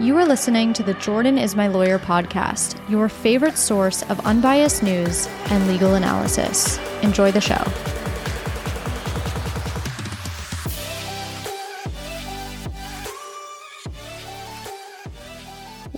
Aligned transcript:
You 0.00 0.18
are 0.18 0.26
listening 0.26 0.72
to 0.72 0.82
the 0.82 0.94
Jordan 0.94 1.38
is 1.38 1.54
My 1.54 1.68
Lawyer 1.68 2.00
podcast, 2.00 2.76
your 2.90 3.08
favorite 3.08 3.56
source 3.56 4.02
of 4.10 4.18
unbiased 4.26 4.82
news 4.82 5.28
and 5.50 5.68
legal 5.68 5.94
analysis. 5.94 6.78
Enjoy 7.02 7.30
the 7.30 7.40
show. 7.40 7.62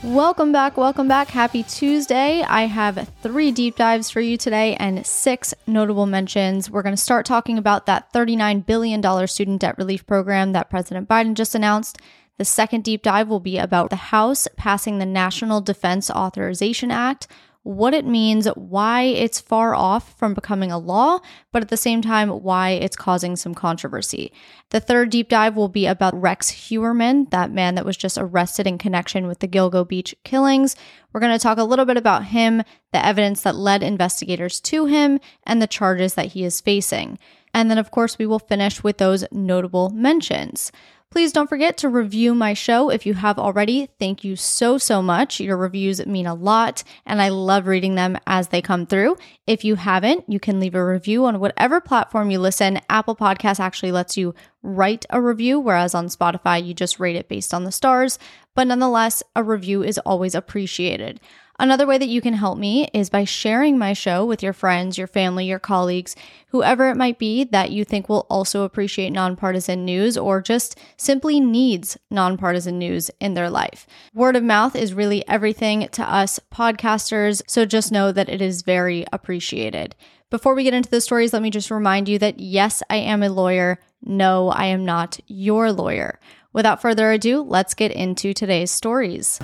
Welcome 0.02 0.52
back, 0.52 0.76
welcome 0.76 1.08
back. 1.08 1.28
Happy 1.28 1.62
Tuesday. 1.62 2.42
I 2.42 2.66
have 2.66 3.10
three 3.22 3.50
deep 3.50 3.76
dives 3.76 4.10
for 4.10 4.20
you 4.20 4.36
today 4.36 4.76
and 4.76 5.06
six 5.06 5.54
notable 5.66 6.04
mentions. 6.04 6.70
We're 6.70 6.82
going 6.82 6.94
to 6.94 7.00
start 7.00 7.24
talking 7.24 7.56
about 7.56 7.86
that 7.86 8.12
$39 8.12 8.66
billion 8.66 9.26
student 9.26 9.62
debt 9.62 9.78
relief 9.78 10.06
program 10.06 10.52
that 10.52 10.68
President 10.68 11.08
Biden 11.08 11.32
just 11.32 11.54
announced. 11.54 11.98
The 12.38 12.44
second 12.44 12.84
deep 12.84 13.02
dive 13.02 13.28
will 13.28 13.40
be 13.40 13.58
about 13.58 13.90
the 13.90 13.96
House 13.96 14.46
passing 14.56 14.98
the 14.98 15.06
National 15.06 15.60
Defense 15.60 16.10
Authorization 16.10 16.90
Act, 16.90 17.26
what 17.62 17.94
it 17.94 18.06
means, 18.06 18.46
why 18.54 19.02
it's 19.02 19.40
far 19.40 19.74
off 19.74 20.16
from 20.16 20.34
becoming 20.34 20.70
a 20.70 20.78
law, 20.78 21.18
but 21.50 21.62
at 21.62 21.68
the 21.68 21.76
same 21.76 22.00
time, 22.00 22.28
why 22.28 22.70
it's 22.70 22.94
causing 22.94 23.34
some 23.34 23.54
controversy. 23.56 24.32
The 24.70 24.78
third 24.78 25.10
deep 25.10 25.28
dive 25.28 25.56
will 25.56 25.68
be 25.68 25.84
about 25.84 26.14
Rex 26.14 26.50
Heuermann, 26.52 27.28
that 27.30 27.50
man 27.50 27.74
that 27.74 27.84
was 27.84 27.96
just 27.96 28.18
arrested 28.18 28.68
in 28.68 28.78
connection 28.78 29.26
with 29.26 29.40
the 29.40 29.48
Gilgo 29.48 29.86
Beach 29.86 30.14
killings. 30.22 30.76
We're 31.12 31.20
going 31.20 31.36
to 31.36 31.42
talk 31.42 31.58
a 31.58 31.64
little 31.64 31.86
bit 31.86 31.96
about 31.96 32.26
him, 32.26 32.62
the 32.92 33.04
evidence 33.04 33.42
that 33.42 33.56
led 33.56 33.82
investigators 33.82 34.60
to 34.60 34.86
him, 34.86 35.18
and 35.42 35.60
the 35.60 35.66
charges 35.66 36.14
that 36.14 36.26
he 36.26 36.44
is 36.44 36.60
facing. 36.60 37.18
And 37.52 37.68
then, 37.68 37.78
of 37.78 37.90
course, 37.90 38.16
we 38.16 38.26
will 38.26 38.38
finish 38.38 38.84
with 38.84 38.98
those 38.98 39.24
notable 39.32 39.90
mentions. 39.90 40.70
Please 41.12 41.32
don't 41.32 41.48
forget 41.48 41.78
to 41.78 41.88
review 41.88 42.34
my 42.34 42.52
show 42.52 42.90
if 42.90 43.06
you 43.06 43.14
have 43.14 43.38
already. 43.38 43.88
Thank 43.98 44.24
you 44.24 44.34
so, 44.36 44.76
so 44.76 45.00
much. 45.00 45.40
Your 45.40 45.56
reviews 45.56 46.04
mean 46.04 46.26
a 46.26 46.34
lot, 46.34 46.82
and 47.06 47.22
I 47.22 47.28
love 47.28 47.66
reading 47.66 47.94
them 47.94 48.18
as 48.26 48.48
they 48.48 48.60
come 48.60 48.86
through. 48.86 49.16
If 49.46 49.64
you 49.64 49.76
haven't, 49.76 50.24
you 50.28 50.40
can 50.40 50.58
leave 50.60 50.74
a 50.74 50.84
review 50.84 51.24
on 51.24 51.40
whatever 51.40 51.80
platform 51.80 52.30
you 52.30 52.40
listen. 52.40 52.80
Apple 52.90 53.16
Podcasts 53.16 53.60
actually 53.60 53.92
lets 53.92 54.16
you 54.16 54.34
write 54.62 55.06
a 55.08 55.20
review, 55.20 55.60
whereas 55.60 55.94
on 55.94 56.08
Spotify, 56.08 56.62
you 56.62 56.74
just 56.74 57.00
rate 57.00 57.16
it 57.16 57.28
based 57.28 57.54
on 57.54 57.64
the 57.64 57.72
stars. 57.72 58.18
But 58.54 58.66
nonetheless, 58.66 59.22
a 59.36 59.44
review 59.44 59.82
is 59.84 59.98
always 59.98 60.34
appreciated. 60.34 61.20
Another 61.58 61.86
way 61.86 61.96
that 61.96 62.08
you 62.08 62.20
can 62.20 62.34
help 62.34 62.58
me 62.58 62.88
is 62.92 63.08
by 63.08 63.24
sharing 63.24 63.78
my 63.78 63.94
show 63.94 64.24
with 64.24 64.42
your 64.42 64.52
friends, 64.52 64.98
your 64.98 65.06
family, 65.06 65.46
your 65.46 65.58
colleagues, 65.58 66.14
whoever 66.48 66.90
it 66.90 66.96
might 66.96 67.18
be 67.18 67.44
that 67.44 67.70
you 67.70 67.84
think 67.84 68.08
will 68.08 68.26
also 68.28 68.62
appreciate 68.62 69.10
nonpartisan 69.10 69.84
news 69.84 70.18
or 70.18 70.42
just 70.42 70.78
simply 70.98 71.40
needs 71.40 71.96
nonpartisan 72.10 72.78
news 72.78 73.10
in 73.20 73.34
their 73.34 73.48
life. 73.48 73.86
Word 74.12 74.36
of 74.36 74.42
mouth 74.42 74.76
is 74.76 74.92
really 74.92 75.26
everything 75.26 75.88
to 75.92 76.02
us 76.02 76.38
podcasters, 76.52 77.40
so 77.46 77.64
just 77.64 77.90
know 77.90 78.12
that 78.12 78.28
it 78.28 78.42
is 78.42 78.62
very 78.62 79.06
appreciated. 79.12 79.94
Before 80.28 80.54
we 80.54 80.64
get 80.64 80.74
into 80.74 80.90
the 80.90 81.00
stories, 81.00 81.32
let 81.32 81.42
me 81.42 81.50
just 81.50 81.70
remind 81.70 82.08
you 82.08 82.18
that 82.18 82.38
yes, 82.38 82.82
I 82.90 82.96
am 82.96 83.22
a 83.22 83.30
lawyer. 83.30 83.78
No, 84.02 84.48
I 84.50 84.66
am 84.66 84.84
not 84.84 85.20
your 85.26 85.72
lawyer. 85.72 86.20
Without 86.52 86.82
further 86.82 87.12
ado, 87.12 87.42
let's 87.42 87.74
get 87.74 87.92
into 87.92 88.34
today's 88.34 88.70
stories. 88.70 89.38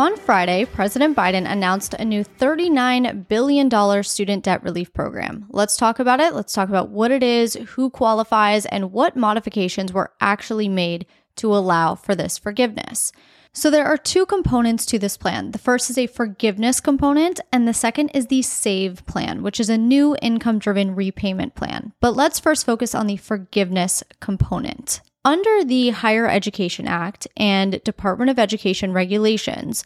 On 0.00 0.16
Friday, 0.16 0.64
President 0.64 1.14
Biden 1.14 1.46
announced 1.46 1.92
a 1.92 2.06
new 2.06 2.24
$39 2.24 3.28
billion 3.28 4.02
student 4.02 4.42
debt 4.42 4.62
relief 4.62 4.94
program. 4.94 5.44
Let's 5.50 5.76
talk 5.76 5.98
about 5.98 6.20
it. 6.20 6.32
Let's 6.34 6.54
talk 6.54 6.70
about 6.70 6.88
what 6.88 7.10
it 7.10 7.22
is, 7.22 7.52
who 7.52 7.90
qualifies, 7.90 8.64
and 8.64 8.92
what 8.92 9.14
modifications 9.14 9.92
were 9.92 10.14
actually 10.18 10.70
made 10.70 11.04
to 11.36 11.54
allow 11.54 11.96
for 11.96 12.14
this 12.14 12.38
forgiveness. 12.38 13.12
So, 13.52 13.70
there 13.70 13.84
are 13.84 13.98
two 13.98 14.24
components 14.24 14.86
to 14.86 14.98
this 14.98 15.18
plan. 15.18 15.50
The 15.50 15.58
first 15.58 15.90
is 15.90 15.98
a 15.98 16.06
forgiveness 16.06 16.80
component, 16.80 17.38
and 17.52 17.68
the 17.68 17.74
second 17.74 18.08
is 18.14 18.28
the 18.28 18.40
SAVE 18.40 19.04
plan, 19.04 19.42
which 19.42 19.60
is 19.60 19.68
a 19.68 19.76
new 19.76 20.16
income 20.22 20.58
driven 20.58 20.94
repayment 20.94 21.54
plan. 21.54 21.92
But 22.00 22.16
let's 22.16 22.40
first 22.40 22.64
focus 22.64 22.94
on 22.94 23.06
the 23.06 23.18
forgiveness 23.18 24.02
component. 24.18 25.02
Under 25.24 25.64
the 25.64 25.90
Higher 25.90 26.26
Education 26.26 26.88
Act 26.88 27.28
and 27.36 27.82
Department 27.84 28.30
of 28.30 28.38
Education 28.38 28.94
regulations, 28.94 29.84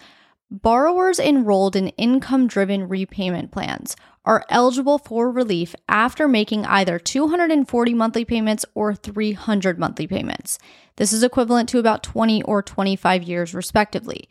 borrowers 0.48 1.18
enrolled 1.18 1.74
in 1.74 1.88
income 1.88 2.46
driven 2.46 2.88
repayment 2.88 3.50
plans 3.50 3.96
are 4.24 4.44
eligible 4.48 4.96
for 4.96 5.32
relief 5.32 5.74
after 5.88 6.28
making 6.28 6.64
either 6.66 7.00
240 7.00 7.94
monthly 7.94 8.24
payments 8.24 8.64
or 8.74 8.94
300 8.94 9.76
monthly 9.76 10.06
payments. 10.06 10.60
This 10.96 11.12
is 11.12 11.24
equivalent 11.24 11.68
to 11.70 11.80
about 11.80 12.04
20 12.04 12.44
or 12.44 12.62
25 12.62 13.24
years, 13.24 13.54
respectively. 13.54 14.28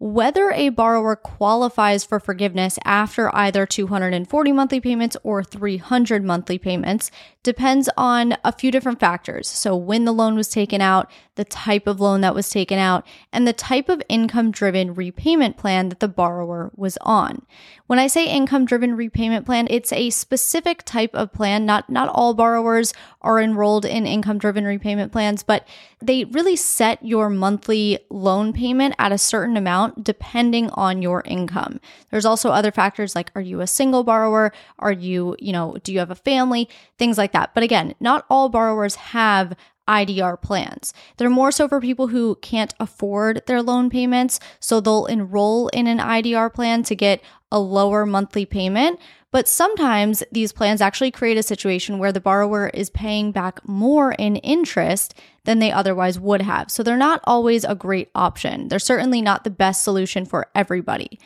Whether 0.00 0.52
a 0.52 0.68
borrower 0.68 1.16
qualifies 1.16 2.04
for 2.04 2.20
forgiveness 2.20 2.78
after 2.84 3.34
either 3.34 3.66
240 3.66 4.52
monthly 4.52 4.78
payments 4.80 5.16
or 5.24 5.42
300 5.42 6.22
monthly 6.22 6.56
payments 6.56 7.10
depends 7.42 7.88
on 7.96 8.36
a 8.44 8.52
few 8.52 8.70
different 8.70 9.00
factors. 9.00 9.48
So, 9.48 9.74
when 9.74 10.04
the 10.04 10.12
loan 10.12 10.36
was 10.36 10.50
taken 10.50 10.80
out, 10.80 11.10
the 11.34 11.44
type 11.44 11.86
of 11.86 11.98
loan 12.00 12.20
that 12.20 12.34
was 12.34 12.50
taken 12.50 12.78
out, 12.78 13.06
and 13.32 13.46
the 13.46 13.52
type 13.52 13.88
of 13.88 14.02
income 14.08 14.50
driven 14.50 14.94
repayment 14.94 15.56
plan 15.56 15.88
that 15.88 16.00
the 16.00 16.08
borrower 16.08 16.70
was 16.76 16.98
on. 17.00 17.46
When 17.86 17.98
I 17.98 18.06
say 18.06 18.28
income 18.28 18.66
driven 18.66 18.94
repayment 18.94 19.46
plan, 19.46 19.66
it's 19.70 19.92
a 19.92 20.10
specific 20.10 20.82
type 20.84 21.14
of 21.14 21.32
plan. 21.32 21.64
Not, 21.64 21.88
not 21.88 22.10
all 22.10 22.34
borrowers 22.34 22.92
are 23.22 23.40
enrolled 23.40 23.84
in 23.84 24.06
income 24.06 24.38
driven 24.38 24.64
repayment 24.64 25.10
plans, 25.10 25.42
but 25.42 25.66
they 26.02 26.24
really 26.24 26.56
set 26.56 27.04
your 27.04 27.30
monthly 27.30 27.98
loan 28.10 28.52
payment 28.52 28.94
at 28.98 29.10
a 29.10 29.18
certain 29.18 29.56
amount 29.56 29.87
depending 30.02 30.70
on 30.70 31.02
your 31.02 31.22
income. 31.24 31.80
There's 32.10 32.24
also 32.24 32.50
other 32.50 32.72
factors 32.72 33.14
like 33.14 33.30
are 33.34 33.40
you 33.40 33.60
a 33.60 33.66
single 33.66 34.04
borrower? 34.04 34.52
Are 34.78 34.92
you, 34.92 35.36
you 35.38 35.52
know, 35.52 35.76
do 35.82 35.92
you 35.92 35.98
have 35.98 36.10
a 36.10 36.14
family? 36.14 36.68
Things 36.98 37.18
like 37.18 37.32
that. 37.32 37.54
But 37.54 37.62
again, 37.62 37.94
not 38.00 38.26
all 38.30 38.48
borrowers 38.48 38.96
have 38.96 39.54
IDR 39.88 40.40
plans. 40.40 40.92
They're 41.16 41.30
more 41.30 41.50
so 41.50 41.66
for 41.66 41.80
people 41.80 42.08
who 42.08 42.36
can't 42.36 42.74
afford 42.78 43.42
their 43.46 43.62
loan 43.62 43.88
payments, 43.88 44.38
so 44.60 44.80
they'll 44.80 45.06
enroll 45.06 45.68
in 45.68 45.86
an 45.86 45.98
IDR 45.98 46.52
plan 46.52 46.82
to 46.84 46.94
get 46.94 47.22
a 47.50 47.58
lower 47.58 48.06
monthly 48.06 48.44
payment. 48.44 48.98
But 49.30 49.46
sometimes 49.46 50.22
these 50.32 50.52
plans 50.52 50.80
actually 50.80 51.10
create 51.10 51.36
a 51.36 51.42
situation 51.42 51.98
where 51.98 52.12
the 52.12 52.20
borrower 52.20 52.68
is 52.68 52.88
paying 52.88 53.30
back 53.30 53.66
more 53.68 54.12
in 54.12 54.36
interest 54.36 55.14
than 55.44 55.58
they 55.58 55.70
otherwise 55.70 56.18
would 56.18 56.42
have. 56.42 56.70
So 56.70 56.82
they're 56.82 56.96
not 56.96 57.20
always 57.24 57.64
a 57.64 57.74
great 57.74 58.10
option. 58.14 58.68
They're 58.68 58.78
certainly 58.78 59.20
not 59.20 59.44
the 59.44 59.50
best 59.50 59.84
solution 59.84 60.24
for 60.24 60.46
everybody. 60.54 61.18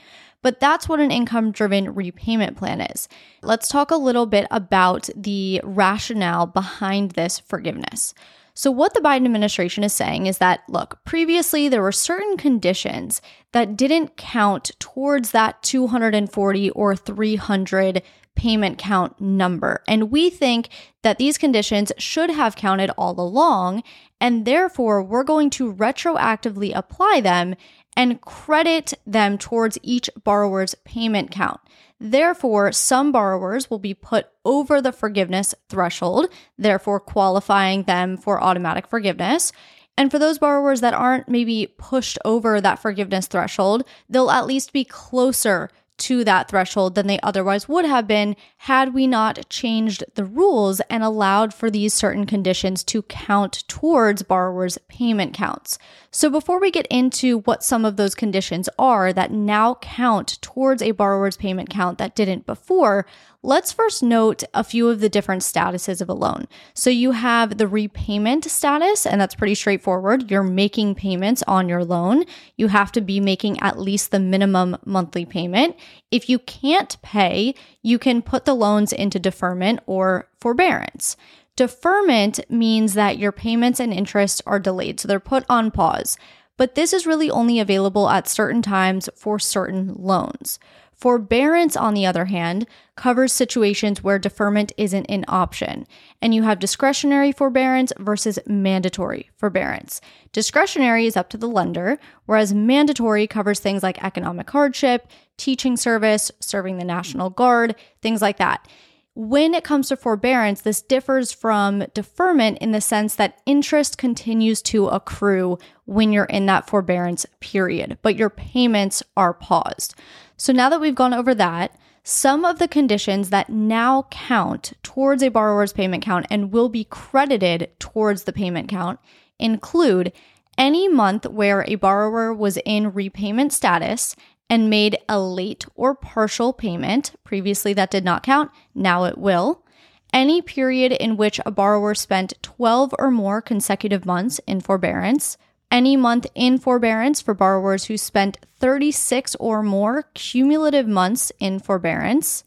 But 0.43 0.59
that's 0.59 0.88
what 0.88 0.99
an 0.99 1.12
income 1.12 1.53
driven 1.53 1.94
repayment 1.94 2.56
plan 2.56 2.81
is. 2.81 3.09
Let's 3.43 3.69
talk 3.69 3.93
a 3.93 3.97
little 3.97 4.27
bit 4.27 4.49
about 4.50 5.09
the 5.16 5.60
rationale 5.62 6.47
behind 6.47 7.12
this 7.12 7.39
forgiveness. 7.39 8.15
So, 8.54 8.70
what 8.70 8.92
the 8.92 9.00
Biden 9.00 9.24
administration 9.24 9.82
is 9.82 9.94
saying 9.94 10.26
is 10.26 10.38
that, 10.38 10.60
look, 10.68 10.98
previously 11.04 11.68
there 11.68 11.82
were 11.82 11.92
certain 11.92 12.36
conditions 12.36 13.22
that 13.52 13.76
didn't 13.76 14.16
count 14.16 14.72
towards 14.78 15.30
that 15.30 15.62
240 15.62 16.70
or 16.70 16.94
300 16.94 18.02
payment 18.34 18.78
count 18.78 19.20
number. 19.20 19.82
And 19.86 20.10
we 20.10 20.30
think 20.30 20.68
that 21.02 21.18
these 21.18 21.38
conditions 21.38 21.92
should 21.98 22.30
have 22.30 22.56
counted 22.56 22.91
all 22.96 23.18
along. 23.18 23.82
And 24.20 24.44
therefore, 24.44 25.02
we're 25.02 25.24
going 25.24 25.50
to 25.50 25.72
retroactively 25.72 26.72
apply 26.74 27.20
them 27.22 27.56
and 27.97 28.20
credit 28.20 28.94
them 29.06 29.38
towards 29.38 29.78
each 29.82 30.09
borrower's 30.24 30.74
payment 30.84 31.30
count. 31.30 31.60
Therefore, 32.00 32.72
some 32.72 33.12
borrowers 33.12 33.71
will 33.71 33.78
be 33.78 33.94
put 33.94 34.27
over 34.44 34.80
the 34.80 34.92
forgiveness 34.92 35.54
threshold, 35.68 36.27
therefore 36.59 36.98
qualifying 36.98 37.84
them 37.84 38.16
for 38.16 38.42
automatic 38.42 38.89
forgiveness. 38.89 39.53
And 39.97 40.10
for 40.10 40.18
those 40.18 40.39
borrowers 40.39 40.80
that 40.80 40.94
aren't 40.94 41.28
maybe 41.28 41.72
pushed 41.78 42.18
over 42.24 42.60
that 42.60 42.80
forgiveness 42.80 43.27
threshold, 43.27 43.84
they'll 44.09 44.30
at 44.30 44.47
least 44.47 44.72
be 44.72 44.84
closer 44.84 45.71
to 45.98 46.24
that 46.24 46.48
threshold 46.48 46.94
than 46.94 47.06
they 47.06 47.21
otherwise 47.21 47.68
would 47.68 47.84
have 47.84 48.06
been 48.06 48.34
had 48.59 48.94
we 48.94 49.06
not 49.06 49.48
changed 49.48 50.04
the 50.15 50.24
rules 50.24 50.80
and 50.91 51.03
allowed 51.03 51.54
for 51.54 51.71
these 51.71 51.94
certain 51.94 52.27
conditions 52.27 52.83
to 52.84 53.03
count 53.03 53.65
towards 53.68 54.22
borrowers' 54.22 54.78
payment 54.89 55.34
counts. 55.34 55.78
So, 56.10 56.28
before 56.30 56.60
we 56.60 56.71
get 56.71 56.86
into 56.89 57.39
what 57.41 57.62
some 57.62 57.84
of 57.84 57.97
those 57.97 58.15
conditions 58.15 58.68
are 58.78 59.12
that 59.12 59.30
now 59.30 59.77
count 59.77 60.39
towards 60.42 60.83
a 60.83 60.91
borrower's 60.92 61.36
payment 61.36 61.71
count 61.71 61.98
that 61.98 62.16
didn't 62.16 62.47
before, 62.47 63.06
Let's 63.44 63.72
first 63.72 64.04
note 64.04 64.44
a 64.54 64.62
few 64.62 64.89
of 64.89 65.00
the 65.00 65.09
different 65.09 65.42
statuses 65.42 66.00
of 66.00 66.09
a 66.09 66.15
loan. 66.15 66.47
So 66.74 66.91
you 66.91 67.10
have 67.10 67.59
the 67.59 67.66
repayment 67.66 68.44
status, 68.44 69.04
and 69.04 69.21
that's 69.21 69.34
pretty 69.34 69.56
straightforward. 69.56 70.30
You're 70.30 70.44
making 70.44 70.94
payments 70.94 71.42
on 71.48 71.68
your 71.68 71.84
loan. 71.84 72.24
You 72.56 72.68
have 72.68 72.92
to 72.92 73.00
be 73.00 73.18
making 73.18 73.59
at 73.59 73.80
least 73.80 74.12
the 74.12 74.21
minimum 74.21 74.77
monthly 74.84 75.27
payment. 75.27 75.74
If 76.12 76.28
you 76.28 76.39
can't 76.39 76.97
pay, 77.03 77.56
you 77.83 77.98
can 77.98 78.22
put 78.22 78.44
the 78.44 78.54
loans 78.54 78.92
into 78.92 79.18
deferment 79.18 79.80
or 79.86 80.28
forbearance. 80.39 81.16
Deferment 81.56 82.39
means 82.48 82.94
that 82.94 83.18
your 83.18 83.33
payments 83.33 83.80
and 83.80 83.92
interest 83.92 84.41
are 84.47 84.60
delayed, 84.60 85.00
so 85.00 85.09
they're 85.09 85.18
put 85.18 85.44
on 85.48 85.72
pause. 85.72 86.16
But 86.56 86.77
this 86.77 86.92
is 86.92 87.09
really 87.09 87.28
only 87.28 87.59
available 87.59 88.09
at 88.09 88.28
certain 88.28 88.62
times 88.62 89.09
for 89.16 89.41
certain 89.41 89.94
loans. 89.94 90.60
Forbearance, 91.03 91.77
on 91.77 91.95
the 91.95 92.07
other 92.07 92.27
hand, 92.27 92.65
covers 92.95 93.33
situations 93.33 94.04
where 94.04 94.21
deferment 94.21 94.71
isn't 94.77 95.07
an 95.07 95.25
option, 95.27 95.84
and 96.21 96.33
you 96.33 96.45
have 96.45 96.60
discretionary 96.60 97.33
forbearance 97.33 97.93
versus 97.99 98.39
mandatory 98.47 99.28
forbearance. 99.34 100.01
Discretionary 100.31 101.07
is 101.07 101.16
up 101.16 101.28
to 101.31 101.37
the 101.37 101.49
lender, 101.49 101.99
whereas 102.27 102.54
mandatory 102.54 103.27
covers 103.27 103.59
things 103.59 103.83
like 103.83 104.01
economic 104.04 104.49
hardship, 104.49 105.09
teaching 105.37 105.77
service, 105.77 106.31
serving 106.39 106.78
the 106.78 106.84
National 106.84 107.31
Guard, 107.31 107.75
things 108.01 108.22
like 108.22 108.37
that. 108.37 108.69
When 109.15 109.54
it 109.54 109.65
comes 109.65 109.89
to 109.89 109.97
forbearance, 109.97 110.60
this 110.60 110.81
differs 110.81 111.33
from 111.33 111.84
deferment 111.95 112.59
in 112.59 112.71
the 112.71 112.81
sense 112.81 113.16
that 113.16 113.43
interest 113.45 113.99
continues 113.99 114.63
to 114.63 114.87
accrue 114.87 115.59
when 115.84 116.13
you're 116.13 116.25
in 116.27 116.47
that 116.47 116.69
forbearance 116.69 117.27
period, 117.41 117.99
but 118.03 118.16
your 118.16 118.31
payments 118.31 119.03
are 119.16 119.34
paused. 119.34 119.97
So 120.42 120.53
now 120.53 120.71
that 120.71 120.80
we've 120.80 120.92
gone 120.92 121.15
over 121.15 121.36
that, 121.36 121.78
some 122.03 122.44
of 122.44 122.59
the 122.59 122.66
conditions 122.66 123.30
that 123.30 123.48
now 123.48 124.09
count 124.10 124.72
towards 124.83 125.22
a 125.22 125.28
borrower's 125.28 125.72
payment 125.72 126.03
count 126.03 126.27
and 126.30 126.50
will 126.50 126.68
be 126.68 126.83
credited 126.83 127.71
towards 127.78 128.24
the 128.24 128.33
payment 128.33 128.68
count 128.68 128.98
include 129.39 130.12
any 130.59 130.89
month 130.89 131.27
where 131.28 131.65
a 131.68 131.77
borrower 131.77 132.34
was 132.34 132.59
in 132.65 132.92
repayment 132.92 133.53
status 133.53 134.16
and 134.50 134.68
made 134.68 134.98
a 135.09 135.21
late 135.21 135.65
or 135.77 135.94
partial 135.94 136.53
payment. 136.53 137.12
Previously, 137.22 137.72
that 137.74 137.92
did 137.92 138.04
not 138.04 138.24
count. 138.24 138.50
Now 138.74 139.04
it 139.04 139.18
will. 139.18 139.65
Any 140.12 140.42
period 140.42 140.91
in 140.91 141.16
which 141.16 141.39
a 141.47 141.53
borrower 141.53 141.94
spent 141.94 142.34
12 142.42 142.97
or 142.98 143.12
more 143.12 143.41
consecutive 143.41 144.04
months 144.04 144.41
in 144.48 144.60
forbearance. 144.60 145.39
Any 145.72 145.97
month 145.97 146.27
in 146.34 146.59
forbearance 146.59 147.22
for 147.22 147.33
borrowers 147.33 147.86
who 147.86 147.97
spent 147.97 148.36
36 148.59 149.34
or 149.36 149.63
more 149.63 150.04
cumulative 150.13 150.86
months 150.86 151.33
in 151.41 151.60
forbearance. 151.60 152.45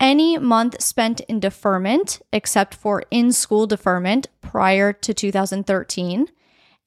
Any 0.00 0.36
month 0.36 0.82
spent 0.82 1.20
in 1.20 1.38
deferment, 1.38 2.20
except 2.32 2.74
for 2.74 3.04
in 3.12 3.30
school 3.30 3.68
deferment 3.68 4.26
prior 4.42 4.92
to 4.92 5.14
2013 5.14 6.26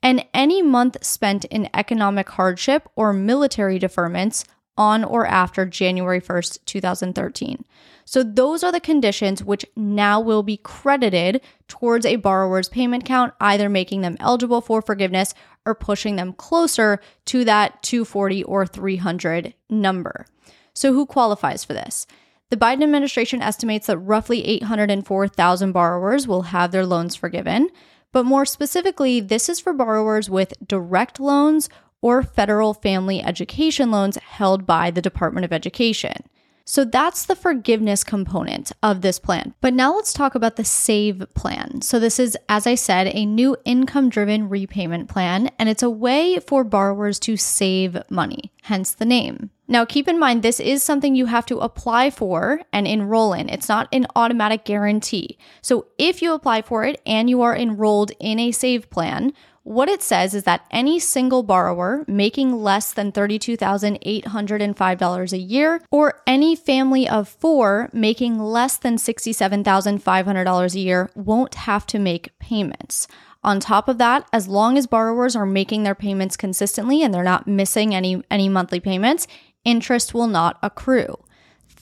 and 0.03 0.25
any 0.33 0.61
month 0.61 0.97
spent 1.03 1.45
in 1.45 1.69
economic 1.73 2.29
hardship 2.31 2.89
or 2.95 3.13
military 3.13 3.79
deferments 3.79 4.45
on 4.79 5.03
or 5.03 5.27
after 5.27 5.65
January 5.65 6.21
1st, 6.21 6.59
2013. 6.65 7.65
So, 8.05 8.23
those 8.23 8.63
are 8.63 8.71
the 8.71 8.79
conditions 8.79 9.43
which 9.43 9.65
now 9.75 10.19
will 10.19 10.41
be 10.41 10.57
credited 10.57 11.41
towards 11.67 12.07
a 12.07 12.15
borrower's 12.15 12.69
payment 12.69 13.05
count, 13.05 13.35
either 13.39 13.69
making 13.69 14.01
them 14.01 14.17
eligible 14.19 14.61
for 14.61 14.81
forgiveness 14.81 15.35
or 15.63 15.75
pushing 15.75 16.15
them 16.15 16.33
closer 16.33 16.99
to 17.25 17.45
that 17.45 17.83
240 17.83 18.43
or 18.45 18.65
300 18.65 19.53
number. 19.69 20.25
So, 20.73 20.93
who 20.93 21.05
qualifies 21.05 21.63
for 21.63 21.73
this? 21.73 22.07
The 22.49 22.57
Biden 22.57 22.81
administration 22.81 23.43
estimates 23.43 23.85
that 23.85 23.99
roughly 23.99 24.43
804,000 24.43 25.71
borrowers 25.71 26.27
will 26.27 26.43
have 26.43 26.71
their 26.71 26.85
loans 26.85 27.15
forgiven. 27.15 27.69
But 28.11 28.25
more 28.25 28.45
specifically, 28.45 29.19
this 29.19 29.49
is 29.49 29.59
for 29.59 29.71
borrowers 29.71 30.31
with 30.31 30.53
direct 30.65 31.19
loans 31.19 31.69
or 32.01 32.23
federal 32.23 32.73
family 32.73 33.21
education 33.21 33.91
loans 33.91 34.17
held 34.17 34.65
by 34.65 34.91
the 34.91 35.01
Department 35.01 35.45
of 35.45 35.53
Education. 35.53 36.23
So 36.69 36.85
that's 36.85 37.25
the 37.25 37.35
forgiveness 37.35 38.03
component 38.03 38.71
of 38.83 39.01
this 39.01 39.17
plan. 39.17 39.55
But 39.59 39.73
now 39.73 39.95
let's 39.95 40.13
talk 40.13 40.35
about 40.35 40.55
the 40.55 40.63
SAVE 40.63 41.25
plan. 41.33 41.81
So, 41.81 41.97
this 41.99 42.19
is, 42.19 42.37
as 42.47 42.67
I 42.67 42.75
said, 42.75 43.07
a 43.07 43.25
new 43.25 43.57
income 43.65 44.07
driven 44.07 44.49
repayment 44.49 45.09
plan, 45.09 45.49
and 45.57 45.67
it's 45.67 45.81
a 45.81 45.89
way 45.89 46.37
for 46.37 46.63
borrowers 46.63 47.17
to 47.21 47.37
save 47.37 47.97
money, 48.11 48.51
hence 48.61 48.93
the 48.93 49.05
name. 49.05 49.49
Now, 49.67 49.83
keep 49.83 50.07
in 50.07 50.19
mind, 50.19 50.43
this 50.43 50.59
is 50.59 50.83
something 50.83 51.15
you 51.15 51.25
have 51.25 51.47
to 51.47 51.57
apply 51.57 52.11
for 52.11 52.61
and 52.71 52.85
enroll 52.85 53.33
in. 53.33 53.49
It's 53.49 53.67
not 53.67 53.87
an 53.91 54.05
automatic 54.15 54.63
guarantee. 54.63 55.39
So, 55.63 55.87
if 55.97 56.21
you 56.21 56.35
apply 56.35 56.61
for 56.61 56.83
it 56.83 57.01
and 57.03 57.31
you 57.31 57.41
are 57.41 57.57
enrolled 57.57 58.11
in 58.19 58.37
a 58.37 58.51
SAVE 58.51 58.91
plan, 58.91 59.33
what 59.69 59.87
it 59.87 60.01
says 60.01 60.33
is 60.33 60.45
that 60.45 60.65
any 60.71 60.97
single 60.97 61.43
borrower 61.43 62.03
making 62.07 62.51
less 62.51 62.91
than 62.91 63.11
$32,805 63.11 65.31
a 65.31 65.37
year 65.37 65.79
or 65.91 66.23
any 66.25 66.55
family 66.55 67.07
of 67.07 67.29
four 67.29 67.87
making 67.93 68.39
less 68.39 68.77
than 68.77 68.95
$67,500 68.95 70.73
a 70.73 70.79
year 70.79 71.11
won't 71.13 71.53
have 71.53 71.85
to 71.85 71.99
make 71.99 72.31
payments. 72.39 73.07
On 73.43 73.59
top 73.59 73.87
of 73.87 73.99
that, 73.99 74.27
as 74.33 74.47
long 74.47 74.75
as 74.75 74.87
borrowers 74.87 75.35
are 75.35 75.45
making 75.45 75.83
their 75.83 75.93
payments 75.93 76.35
consistently 76.35 77.03
and 77.03 77.13
they're 77.13 77.21
not 77.21 77.47
missing 77.47 77.93
any, 77.93 78.23
any 78.31 78.49
monthly 78.49 78.79
payments, 78.79 79.27
interest 79.63 80.15
will 80.15 80.25
not 80.25 80.57
accrue. 80.63 81.15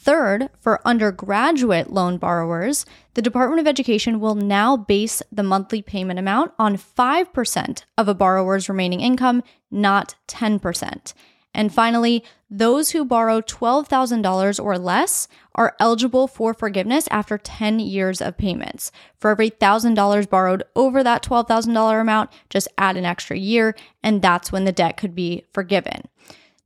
Third, 0.07 0.49
for 0.61 0.79
undergraduate 0.87 1.91
loan 1.91 2.17
borrowers, 2.17 2.85
the 3.15 3.21
Department 3.21 3.59
of 3.59 3.67
Education 3.67 4.21
will 4.21 4.35
now 4.35 4.77
base 4.77 5.21
the 5.33 5.43
monthly 5.43 5.81
payment 5.81 6.17
amount 6.17 6.53
on 6.57 6.77
5% 6.77 7.83
of 7.97 8.07
a 8.07 8.13
borrower's 8.13 8.69
remaining 8.69 9.01
income, 9.01 9.43
not 9.69 10.15
10%. 10.29 11.13
And 11.53 11.73
finally, 11.73 12.23
those 12.49 12.91
who 12.91 13.03
borrow 13.03 13.41
$12,000 13.41 14.63
or 14.63 14.79
less 14.79 15.27
are 15.55 15.75
eligible 15.77 16.29
for 16.29 16.53
forgiveness 16.53 17.09
after 17.11 17.37
10 17.37 17.79
years 17.79 18.21
of 18.21 18.37
payments. 18.37 18.93
For 19.19 19.31
every 19.31 19.49
$1,000 19.49 20.29
borrowed 20.29 20.63
over 20.73 21.03
that 21.03 21.21
$12,000 21.21 21.99
amount, 21.99 22.29
just 22.49 22.69
add 22.77 22.95
an 22.95 23.03
extra 23.03 23.35
year, 23.35 23.75
and 24.01 24.21
that's 24.21 24.53
when 24.53 24.63
the 24.63 24.71
debt 24.71 24.95
could 24.95 25.15
be 25.15 25.43
forgiven. 25.51 26.03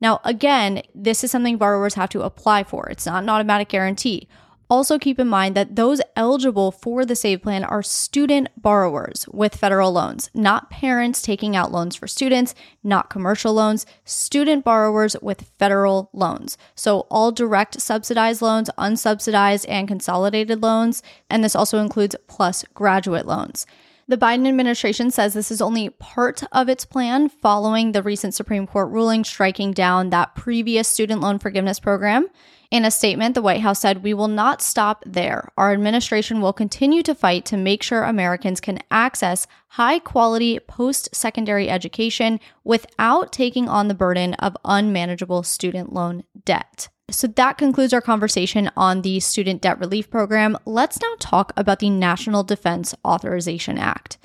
Now, 0.01 0.19
again, 0.23 0.81
this 0.95 1.23
is 1.23 1.31
something 1.31 1.57
borrowers 1.57 1.93
have 1.93 2.09
to 2.09 2.23
apply 2.23 2.63
for. 2.63 2.89
It's 2.89 3.05
not 3.05 3.23
an 3.23 3.29
automatic 3.29 3.69
guarantee. 3.69 4.27
Also, 4.71 4.97
keep 4.97 5.19
in 5.19 5.27
mind 5.27 5.53
that 5.53 5.75
those 5.75 5.99
eligible 6.15 6.71
for 6.71 7.05
the 7.05 7.13
SAVE 7.13 7.41
plan 7.41 7.65
are 7.65 7.83
student 7.83 8.47
borrowers 8.55 9.27
with 9.29 9.53
federal 9.53 9.91
loans, 9.91 10.29
not 10.33 10.69
parents 10.69 11.21
taking 11.21 11.57
out 11.57 11.73
loans 11.73 11.93
for 11.97 12.07
students, 12.07 12.55
not 12.81 13.09
commercial 13.09 13.53
loans, 13.53 13.85
student 14.05 14.63
borrowers 14.63 15.17
with 15.21 15.51
federal 15.59 16.09
loans. 16.13 16.57
So, 16.73 17.01
all 17.11 17.33
direct 17.33 17.81
subsidized 17.81 18.41
loans, 18.41 18.69
unsubsidized, 18.77 19.65
and 19.67 19.89
consolidated 19.89 20.63
loans. 20.63 21.03
And 21.29 21.43
this 21.43 21.55
also 21.55 21.79
includes 21.79 22.15
plus 22.27 22.63
graduate 22.73 23.27
loans. 23.27 23.65
The 24.11 24.17
Biden 24.17 24.45
administration 24.45 25.09
says 25.09 25.33
this 25.33 25.51
is 25.51 25.61
only 25.61 25.89
part 25.89 26.43
of 26.51 26.67
its 26.67 26.83
plan 26.83 27.29
following 27.29 27.93
the 27.93 28.03
recent 28.03 28.33
Supreme 28.33 28.67
Court 28.67 28.89
ruling 28.89 29.23
striking 29.23 29.71
down 29.71 30.09
that 30.09 30.35
previous 30.35 30.89
student 30.89 31.21
loan 31.21 31.39
forgiveness 31.39 31.79
program. 31.79 32.27
In 32.71 32.83
a 32.83 32.91
statement, 32.91 33.35
the 33.35 33.41
White 33.41 33.61
House 33.61 33.79
said, 33.79 34.03
We 34.03 34.13
will 34.13 34.27
not 34.27 34.61
stop 34.61 35.05
there. 35.05 35.47
Our 35.55 35.71
administration 35.71 36.41
will 36.41 36.51
continue 36.51 37.03
to 37.03 37.15
fight 37.15 37.45
to 37.45 37.55
make 37.55 37.83
sure 37.83 38.03
Americans 38.03 38.59
can 38.59 38.79
access 38.91 39.47
high 39.69 39.99
quality 39.99 40.59
post 40.59 41.07
secondary 41.15 41.69
education 41.69 42.41
without 42.65 43.31
taking 43.31 43.69
on 43.69 43.87
the 43.87 43.93
burden 43.93 44.33
of 44.33 44.57
unmanageable 44.65 45.43
student 45.43 45.93
loan 45.93 46.25
debt. 46.43 46.89
So 47.11 47.27
that 47.27 47.57
concludes 47.57 47.93
our 47.93 48.01
conversation 48.01 48.71
on 48.77 49.01
the 49.01 49.19
Student 49.19 49.61
Debt 49.61 49.79
Relief 49.79 50.09
Program. 50.09 50.57
Let's 50.65 51.01
now 51.01 51.13
talk 51.19 51.51
about 51.57 51.79
the 51.79 51.89
National 51.89 52.43
Defense 52.43 52.95
Authorization 53.05 53.77
Act. 53.77 54.17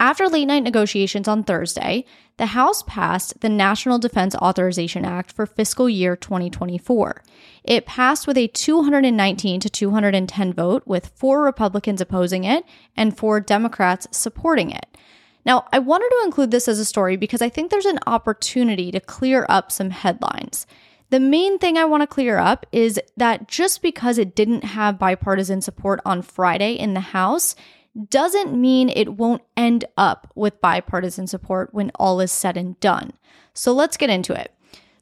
After 0.00 0.28
late 0.28 0.46
night 0.46 0.64
negotiations 0.64 1.28
on 1.28 1.44
Thursday, 1.44 2.04
the 2.36 2.46
House 2.46 2.82
passed 2.82 3.40
the 3.42 3.48
National 3.48 3.98
Defense 3.98 4.34
Authorization 4.36 5.04
Act 5.04 5.30
for 5.30 5.46
fiscal 5.46 5.88
year 5.88 6.16
2024. 6.16 7.22
It 7.62 7.86
passed 7.86 8.26
with 8.26 8.36
a 8.36 8.48
219 8.48 9.60
to 9.60 9.70
210 9.70 10.52
vote, 10.52 10.82
with 10.86 11.12
four 11.14 11.42
Republicans 11.42 12.00
opposing 12.00 12.44
it 12.44 12.64
and 12.96 13.16
four 13.16 13.38
Democrats 13.38 14.08
supporting 14.10 14.70
it. 14.70 14.86
Now, 15.46 15.66
I 15.72 15.78
wanted 15.78 16.08
to 16.08 16.22
include 16.24 16.50
this 16.50 16.68
as 16.68 16.78
a 16.78 16.84
story 16.84 17.16
because 17.16 17.42
I 17.42 17.50
think 17.50 17.70
there's 17.70 17.84
an 17.84 18.00
opportunity 18.06 18.90
to 18.90 19.00
clear 19.00 19.46
up 19.48 19.70
some 19.70 19.90
headlines. 19.90 20.66
The 21.14 21.20
main 21.20 21.60
thing 21.60 21.78
I 21.78 21.84
want 21.84 22.02
to 22.02 22.08
clear 22.08 22.38
up 22.38 22.66
is 22.72 23.00
that 23.16 23.46
just 23.46 23.82
because 23.82 24.18
it 24.18 24.34
didn't 24.34 24.64
have 24.64 24.98
bipartisan 24.98 25.60
support 25.60 26.00
on 26.04 26.22
Friday 26.22 26.72
in 26.72 26.94
the 26.94 26.98
House 26.98 27.54
doesn't 28.10 28.60
mean 28.60 28.88
it 28.88 29.14
won't 29.14 29.42
end 29.56 29.84
up 29.96 30.32
with 30.34 30.60
bipartisan 30.60 31.28
support 31.28 31.72
when 31.72 31.92
all 32.00 32.18
is 32.18 32.32
said 32.32 32.56
and 32.56 32.80
done. 32.80 33.12
So 33.52 33.72
let's 33.72 33.96
get 33.96 34.10
into 34.10 34.32
it. 34.34 34.50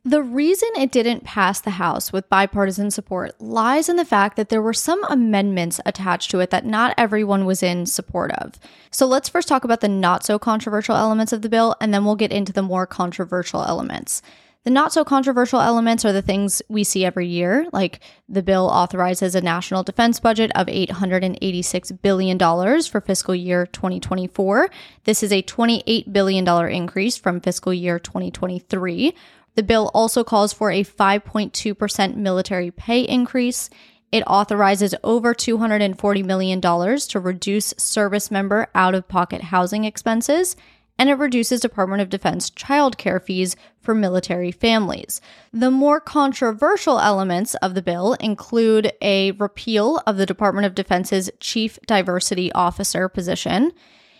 The 0.05 0.23
reason 0.23 0.69
it 0.77 0.93
didn't 0.93 1.25
pass 1.25 1.63
the 1.63 1.71
House 1.71 2.13
with 2.13 2.29
bipartisan 2.29 2.91
support 2.91 3.41
lies 3.41 3.89
in 3.89 3.97
the 3.97 4.05
fact 4.05 4.37
that 4.37 4.51
there 4.51 4.61
were 4.61 4.75
some 4.75 5.03
amendments 5.05 5.81
attached 5.87 6.31
to 6.33 6.41
it 6.41 6.51
that 6.51 6.67
not 6.67 6.93
everyone 6.99 7.47
was 7.47 7.63
in 7.63 7.87
support 7.87 8.33
of. 8.33 8.61
So 8.91 9.07
let's 9.07 9.31
first 9.31 9.49
talk 9.49 9.65
about 9.65 9.81
the 9.81 9.89
not 9.89 10.27
so 10.27 10.39
controversial 10.39 10.95
elements 10.95 11.33
of 11.33 11.41
the 11.41 11.49
bill, 11.49 11.75
and 11.81 11.95
then 11.95 12.05
we'll 12.05 12.17
get 12.17 12.33
into 12.33 12.53
the 12.53 12.61
more 12.61 12.87
controversial 12.87 13.65
elements. 13.65 14.21
The 14.65 14.71
not 14.71 14.93
so 14.93 15.05
controversial 15.05 15.61
elements 15.61 16.05
are 16.05 16.13
the 16.13 16.23
things 16.23 16.63
we 16.69 16.85
see 16.85 17.05
every 17.05 17.27
year, 17.27 17.67
like 17.73 17.99
the 18.29 18.45
bill 18.45 18.67
authorizes 18.67 19.35
a 19.35 19.41
national 19.41 19.83
defense 19.83 20.21
budget 20.21 20.53
of 20.55 20.69
$886 20.69 22.01
billion 22.01 22.39
for 22.39 23.01
fiscal 23.01 23.35
year 23.35 23.67
2024. 23.67 24.71
This 25.03 25.25
is 25.25 25.33
a 25.33 25.43
$28 25.43 26.13
billion 26.13 26.49
increase 26.71 27.17
from 27.17 27.41
fiscal 27.41 27.75
year 27.75 27.99
2023. 27.99 29.13
The 29.57 29.63
bill 29.65 29.91
also 29.95 30.23
calls 30.23 30.53
for 30.53 30.71
a 30.71 30.85
5.2% 30.85 32.15
military 32.15 32.71
pay 32.71 33.01
increase. 33.01 33.69
It 34.13 34.23
authorizes 34.29 34.95
over 35.03 35.35
$240 35.35 36.25
million 36.25 36.61
to 36.61 37.21
reduce 37.21 37.75
service 37.79 38.31
member 38.31 38.69
out 38.77 38.95
of 38.95 39.09
pocket 39.09 39.43
housing 39.43 39.85
expenses 39.85 40.55
and 40.99 41.09
it 41.09 41.15
reduces 41.15 41.61
Department 41.61 42.03
of 42.03 42.11
Defense 42.11 42.51
child 42.51 42.99
care 42.99 43.19
fees 43.19 43.57
for 43.81 43.95
military 43.95 44.53
families. 44.53 45.21
The 45.53 45.71
more 45.71 46.01
controversial 46.01 47.01
elements 47.01 47.55
of 47.57 47.75
the 47.75 47.83
bill 47.83 48.15
include 48.15 48.93
a 49.03 49.33
repeal 49.33 50.01
of 50.07 50.17
the 50.17 50.27
Department 50.27 50.67
of 50.67 50.75
Defense's 50.75 51.31
Chief 51.41 51.79
Diversity 51.87 52.53
Officer 52.53 53.09
position, 53.09 53.73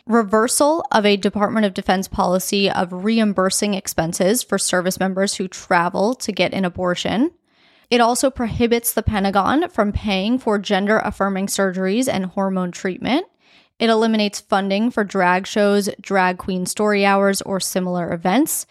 reversal 0.07 0.85
of 0.91 1.07
a 1.07 1.17
Department 1.17 1.65
of 1.65 1.75
Defense 1.75 2.09
policy 2.09 2.69
of 2.69 3.05
reimbursing 3.05 3.75
expenses 3.75 4.43
for 4.43 4.59
service 4.59 4.99
members 4.99 5.37
who 5.37 5.47
travel 5.47 6.15
to 6.15 6.33
get 6.33 6.53
an 6.53 6.65
abortion. 6.65 7.31
It 7.91 8.01
also 8.01 8.31
prohibits 8.31 8.93
the 8.93 9.03
Pentagon 9.03 9.69
from 9.69 9.93
paying 9.93 10.39
for 10.39 10.59
gender 10.59 10.99
affirming 10.99 11.47
surgeries 11.47 12.09
and 12.11 12.27
hormone 12.27 12.73
treatment. 12.73 13.27
It 13.83 13.91
eliminates 13.91 14.39
funding 14.39 14.93
for 14.93 15.03
drag 15.03 15.45
shows, 15.45 15.89
drag 16.01 16.39
queen 16.39 16.67
story 16.67 17.05
hours, 17.05 17.43
or 17.43 17.59
similar 17.59 18.13
events. 18.13 18.65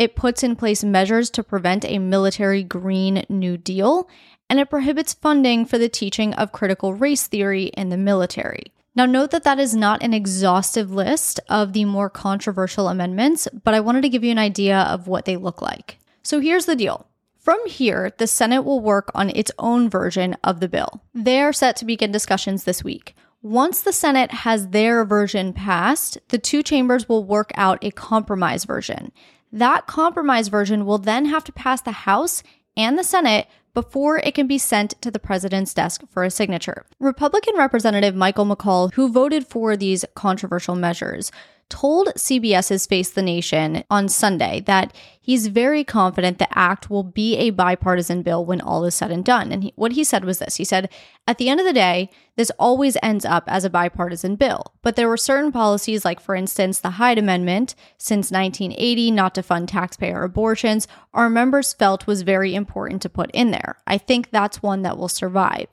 It 0.00 0.16
puts 0.16 0.42
in 0.42 0.56
place 0.56 0.82
measures 0.82 1.30
to 1.30 1.44
prevent 1.44 1.84
a 1.84 2.00
military 2.00 2.64
Green 2.64 3.24
New 3.28 3.56
Deal, 3.56 4.08
and 4.50 4.58
it 4.58 4.68
prohibits 4.68 5.14
funding 5.14 5.64
for 5.64 5.78
the 5.78 5.88
teaching 5.88 6.34
of 6.34 6.50
critical 6.50 6.92
race 6.92 7.28
theory 7.28 7.66
in 7.66 7.90
the 7.90 7.96
military. 7.96 8.72
Now, 8.96 9.06
note 9.06 9.30
that 9.30 9.44
that 9.44 9.60
is 9.60 9.76
not 9.76 10.02
an 10.02 10.12
exhaustive 10.12 10.90
list 10.90 11.38
of 11.48 11.72
the 11.72 11.84
more 11.84 12.10
controversial 12.10 12.88
amendments, 12.88 13.46
but 13.62 13.74
I 13.74 13.80
wanted 13.80 14.02
to 14.02 14.08
give 14.08 14.24
you 14.24 14.32
an 14.32 14.38
idea 14.38 14.80
of 14.80 15.06
what 15.06 15.24
they 15.24 15.36
look 15.36 15.62
like. 15.62 16.00
So 16.24 16.40
here's 16.40 16.66
the 16.66 16.74
deal. 16.74 17.06
From 17.38 17.64
here, 17.68 18.12
the 18.18 18.26
Senate 18.26 18.64
will 18.64 18.80
work 18.80 19.12
on 19.14 19.30
its 19.30 19.52
own 19.56 19.88
version 19.88 20.36
of 20.42 20.58
the 20.58 20.68
bill. 20.68 21.00
They 21.14 21.40
are 21.42 21.52
set 21.52 21.76
to 21.76 21.84
begin 21.84 22.10
discussions 22.10 22.64
this 22.64 22.82
week. 22.82 23.14
Once 23.42 23.82
the 23.82 23.92
Senate 23.92 24.32
has 24.32 24.68
their 24.68 25.04
version 25.04 25.52
passed, 25.52 26.18
the 26.30 26.38
two 26.38 26.60
chambers 26.60 27.08
will 27.08 27.22
work 27.22 27.52
out 27.54 27.78
a 27.82 27.90
compromise 27.92 28.64
version. 28.64 29.12
That 29.52 29.86
compromise 29.86 30.48
version 30.48 30.84
will 30.84 30.98
then 30.98 31.26
have 31.26 31.44
to 31.44 31.52
pass 31.52 31.80
the 31.80 31.92
House 31.92 32.42
and 32.76 32.98
the 32.98 33.04
Senate 33.04 33.46
before 33.74 34.18
it 34.18 34.34
can 34.34 34.48
be 34.48 34.58
sent 34.58 35.00
to 35.02 35.10
the 35.12 35.20
president's 35.20 35.72
desk 35.72 36.02
for 36.10 36.24
a 36.24 36.32
signature. 36.32 36.84
Republican 36.98 37.54
Representative 37.56 38.16
Michael 38.16 38.44
McCaul, 38.44 38.92
who 38.94 39.08
voted 39.08 39.46
for 39.46 39.76
these 39.76 40.04
controversial 40.16 40.74
measures, 40.74 41.30
told 41.68 42.08
CBS's 42.08 42.86
Face 42.86 43.10
the 43.10 43.22
Nation 43.22 43.84
on 43.90 44.08
Sunday 44.08 44.60
that 44.66 44.94
he's 45.20 45.48
very 45.48 45.84
confident 45.84 46.38
the 46.38 46.58
act 46.58 46.88
will 46.88 47.02
be 47.02 47.36
a 47.36 47.50
bipartisan 47.50 48.22
bill 48.22 48.44
when 48.44 48.60
all 48.60 48.84
is 48.84 48.94
said 48.94 49.10
and 49.10 49.24
done. 49.24 49.52
And 49.52 49.64
he, 49.64 49.72
what 49.76 49.92
he 49.92 50.04
said 50.04 50.24
was 50.24 50.38
this 50.38 50.56
he 50.56 50.64
said, 50.64 50.88
At 51.26 51.38
the 51.38 51.48
end 51.48 51.60
of 51.60 51.66
the 51.66 51.72
day, 51.72 52.10
this 52.36 52.50
always 52.58 52.96
ends 53.02 53.24
up 53.24 53.44
as 53.46 53.64
a 53.64 53.70
bipartisan 53.70 54.36
bill. 54.36 54.72
But 54.82 54.96
there 54.96 55.08
were 55.08 55.16
certain 55.16 55.52
policies, 55.52 56.04
like, 56.04 56.20
for 56.20 56.34
instance, 56.34 56.80
the 56.80 56.90
Hyde 56.90 57.18
Amendment 57.18 57.74
since 57.98 58.30
1980 58.30 59.10
not 59.10 59.34
to 59.34 59.42
fund 59.42 59.68
taxpayer 59.68 60.22
abortions, 60.22 60.88
our 61.12 61.28
members 61.28 61.74
felt 61.74 62.06
was 62.06 62.22
very 62.22 62.54
important 62.54 63.02
to 63.02 63.08
put 63.08 63.30
in 63.32 63.50
there. 63.50 63.76
I 63.86 63.98
think 63.98 64.30
that's 64.30 64.62
one 64.62 64.82
that 64.82 64.96
will 64.96 65.08
survive. 65.08 65.68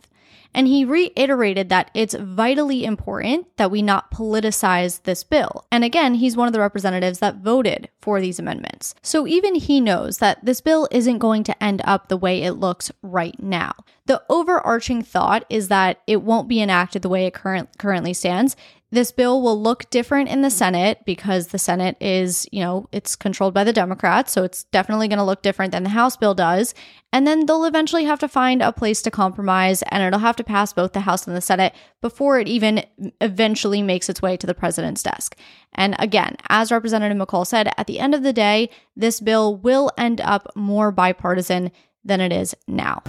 And 0.55 0.67
he 0.67 0.85
reiterated 0.85 1.67
that 1.67 1.91
it's 1.93 2.15
vitally 2.15 2.85
important 2.85 3.45
that 3.57 3.69
we 3.69 3.81
not 3.81 4.09
politicize 4.09 5.03
this 5.03 5.21
bill. 5.23 5.65
And 5.69 5.83
again, 5.83 6.13
he's 6.13 6.37
one 6.37 6.47
of 6.47 6.53
the 6.53 6.61
representatives 6.61 7.19
that 7.19 7.43
voted 7.43 7.89
for 8.01 8.21
these 8.21 8.39
amendments. 8.39 8.95
So 9.01 9.27
even 9.27 9.55
he 9.55 9.81
knows 9.81 10.19
that 10.19 10.43
this 10.45 10.61
bill 10.61 10.87
isn't 10.91 11.19
going 11.19 11.43
to 11.43 11.63
end 11.63 11.81
up 11.83 12.07
the 12.07 12.15
way 12.15 12.41
it 12.41 12.53
looks 12.53 12.89
right 13.01 13.37
now. 13.37 13.73
The 14.05 14.23
overarching 14.29 15.01
thought 15.01 15.43
is 15.49 15.67
that 15.67 15.99
it 16.07 16.21
won't 16.21 16.47
be 16.47 16.61
enacted 16.61 17.01
the 17.01 17.09
way 17.09 17.25
it 17.25 17.33
current, 17.33 17.77
currently 17.77 18.13
stands. 18.13 18.55
This 18.95 19.11
bill 19.11 19.41
will 19.41 19.61
look 19.61 19.89
different 19.89 20.29
in 20.29 20.41
the 20.41 20.49
Senate 20.49 20.99
because 21.05 21.47
the 21.47 21.59
Senate 21.59 21.97
is, 21.99 22.47
you 22.53 22.61
know, 22.61 22.87
it's 22.93 23.17
controlled 23.17 23.53
by 23.53 23.65
the 23.65 23.73
Democrats. 23.73 24.31
So 24.31 24.45
it's 24.45 24.63
definitely 24.63 25.09
going 25.09 25.17
to 25.17 25.25
look 25.25 25.41
different 25.41 25.73
than 25.73 25.83
the 25.83 25.89
House 25.89 26.15
bill 26.15 26.33
does. 26.33 26.73
And 27.11 27.27
then 27.27 27.45
they'll 27.45 27.65
eventually 27.65 28.05
have 28.05 28.19
to 28.19 28.29
find 28.29 28.61
a 28.61 28.71
place 28.71 29.01
to 29.01 29.11
compromise 29.11 29.83
and 29.89 30.01
it'll 30.01 30.21
have 30.21 30.37
to 30.37 30.45
pass 30.45 30.71
both 30.71 30.93
the 30.93 31.01
House 31.01 31.27
and 31.27 31.35
the 31.35 31.41
Senate 31.41 31.75
before 32.01 32.39
it 32.39 32.47
even 32.47 32.85
eventually 33.19 33.81
makes 33.81 34.07
its 34.07 34.21
way 34.21 34.37
to 34.37 34.47
the 34.47 34.53
president's 34.53 35.03
desk. 35.03 35.35
And 35.73 35.97
again, 35.99 36.37
as 36.47 36.71
Representative 36.71 37.17
McCaul 37.17 37.45
said, 37.45 37.73
at 37.77 37.87
the 37.87 37.99
end 37.99 38.15
of 38.15 38.23
the 38.23 38.31
day, 38.31 38.69
this 38.95 39.19
bill 39.19 39.57
will 39.57 39.91
end 39.97 40.21
up 40.21 40.47
more 40.55 40.93
bipartisan 40.93 41.73
than 42.05 42.21
it 42.21 42.31
is 42.31 42.55
now. 42.65 43.03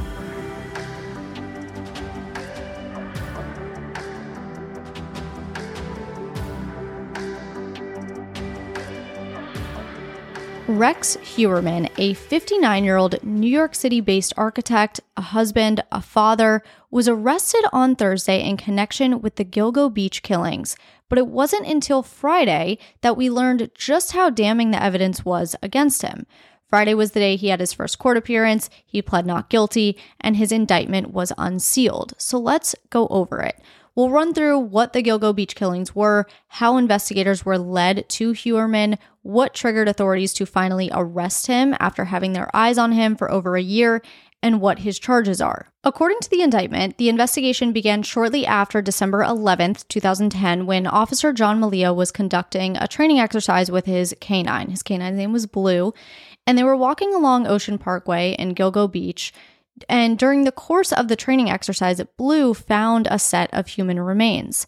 Rex 10.68 11.16
Heuermann, 11.18 11.88
a 11.96 12.14
59 12.14 12.82
year 12.82 12.96
old 12.96 13.22
New 13.22 13.46
York 13.46 13.72
City 13.76 14.00
based 14.00 14.32
architect, 14.36 14.98
a 15.16 15.20
husband, 15.20 15.84
a 15.92 16.02
father, 16.02 16.60
was 16.90 17.06
arrested 17.08 17.64
on 17.72 17.94
Thursday 17.94 18.42
in 18.42 18.56
connection 18.56 19.20
with 19.20 19.36
the 19.36 19.44
Gilgo 19.44 19.92
Beach 19.92 20.24
killings. 20.24 20.76
But 21.08 21.18
it 21.18 21.28
wasn't 21.28 21.68
until 21.68 22.02
Friday 22.02 22.78
that 23.02 23.16
we 23.16 23.30
learned 23.30 23.70
just 23.76 24.10
how 24.10 24.28
damning 24.28 24.72
the 24.72 24.82
evidence 24.82 25.24
was 25.24 25.54
against 25.62 26.02
him. 26.02 26.26
Friday 26.68 26.94
was 26.94 27.12
the 27.12 27.20
day 27.20 27.36
he 27.36 27.48
had 27.48 27.60
his 27.60 27.72
first 27.72 28.00
court 28.00 28.16
appearance, 28.16 28.68
he 28.84 29.00
pled 29.00 29.24
not 29.24 29.48
guilty, 29.48 29.96
and 30.20 30.36
his 30.36 30.50
indictment 30.50 31.12
was 31.12 31.32
unsealed. 31.38 32.14
So 32.18 32.40
let's 32.40 32.74
go 32.90 33.06
over 33.06 33.40
it. 33.40 33.62
We'll 33.96 34.10
run 34.10 34.34
through 34.34 34.58
what 34.58 34.92
the 34.92 35.02
Gilgo 35.02 35.34
Beach 35.34 35.56
killings 35.56 35.94
were, 35.94 36.26
how 36.48 36.76
investigators 36.76 37.46
were 37.46 37.56
led 37.56 38.06
to 38.10 38.32
Heuermann, 38.32 38.98
what 39.22 39.54
triggered 39.54 39.88
authorities 39.88 40.34
to 40.34 40.44
finally 40.44 40.90
arrest 40.92 41.46
him 41.46 41.74
after 41.80 42.04
having 42.04 42.34
their 42.34 42.54
eyes 42.54 42.76
on 42.76 42.92
him 42.92 43.16
for 43.16 43.30
over 43.30 43.56
a 43.56 43.62
year, 43.62 44.02
and 44.42 44.60
what 44.60 44.80
his 44.80 44.98
charges 44.98 45.40
are. 45.40 45.68
According 45.82 46.18
to 46.20 46.28
the 46.28 46.42
indictment, 46.42 46.98
the 46.98 47.08
investigation 47.08 47.72
began 47.72 48.02
shortly 48.02 48.44
after 48.44 48.82
December 48.82 49.22
11th, 49.22 49.88
2010, 49.88 50.66
when 50.66 50.86
Officer 50.86 51.32
John 51.32 51.58
Mallia 51.58 51.96
was 51.96 52.12
conducting 52.12 52.76
a 52.76 52.86
training 52.86 53.18
exercise 53.18 53.70
with 53.70 53.86
his 53.86 54.14
canine. 54.20 54.68
His 54.68 54.82
canine's 54.82 55.16
name 55.16 55.32
was 55.32 55.46
Blue, 55.46 55.94
and 56.46 56.58
they 56.58 56.64
were 56.64 56.76
walking 56.76 57.14
along 57.14 57.46
Ocean 57.46 57.78
Parkway 57.78 58.36
in 58.38 58.54
Gilgo 58.54 58.92
Beach 58.92 59.32
and 59.88 60.18
during 60.18 60.44
the 60.44 60.52
course 60.52 60.92
of 60.92 61.08
the 61.08 61.16
training 61.16 61.50
exercise, 61.50 62.02
Blue 62.16 62.54
found 62.54 63.08
a 63.10 63.18
set 63.18 63.52
of 63.52 63.68
human 63.68 64.00
remains. 64.00 64.66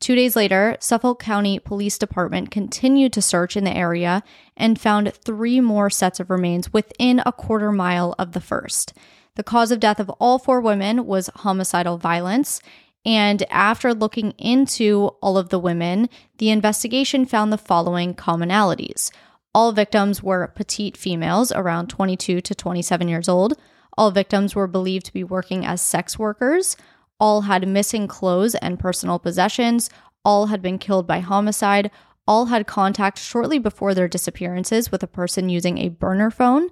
Two 0.00 0.14
days 0.14 0.34
later, 0.34 0.76
Suffolk 0.80 1.22
County 1.22 1.58
Police 1.58 1.98
Department 1.98 2.50
continued 2.50 3.12
to 3.12 3.22
search 3.22 3.56
in 3.56 3.64
the 3.64 3.76
area 3.76 4.22
and 4.56 4.80
found 4.80 5.12
three 5.12 5.60
more 5.60 5.90
sets 5.90 6.20
of 6.20 6.30
remains 6.30 6.72
within 6.72 7.22
a 7.26 7.32
quarter 7.32 7.70
mile 7.70 8.14
of 8.18 8.32
the 8.32 8.40
first. 8.40 8.94
The 9.36 9.42
cause 9.42 9.70
of 9.70 9.80
death 9.80 10.00
of 10.00 10.08
all 10.18 10.38
four 10.38 10.60
women 10.60 11.06
was 11.06 11.30
homicidal 11.36 11.98
violence. 11.98 12.60
And 13.04 13.42
after 13.50 13.94
looking 13.94 14.32
into 14.32 15.08
all 15.22 15.38
of 15.38 15.50
the 15.50 15.58
women, 15.58 16.08
the 16.38 16.50
investigation 16.50 17.26
found 17.26 17.52
the 17.52 17.58
following 17.58 18.14
commonalities. 18.14 19.10
All 19.54 19.72
victims 19.72 20.22
were 20.22 20.52
petite 20.54 20.96
females, 20.96 21.52
around 21.52 21.88
22 21.88 22.40
to 22.40 22.54
27 22.54 23.08
years 23.08 23.28
old. 23.28 23.54
All 23.96 24.10
victims 24.10 24.54
were 24.54 24.66
believed 24.66 25.06
to 25.06 25.12
be 25.12 25.24
working 25.24 25.64
as 25.66 25.80
sex 25.80 26.18
workers. 26.18 26.76
All 27.18 27.42
had 27.42 27.68
missing 27.68 28.08
clothes 28.08 28.54
and 28.56 28.78
personal 28.78 29.18
possessions. 29.18 29.90
All 30.24 30.46
had 30.46 30.62
been 30.62 30.78
killed 30.78 31.06
by 31.06 31.20
homicide. 31.20 31.90
All 32.26 32.46
had 32.46 32.66
contact 32.66 33.18
shortly 33.18 33.58
before 33.58 33.94
their 33.94 34.08
disappearances 34.08 34.90
with 34.90 35.02
a 35.02 35.08
person 35.08 35.48
using 35.48 35.78
a 35.78 35.88
burner 35.88 36.30
phone. 36.30 36.68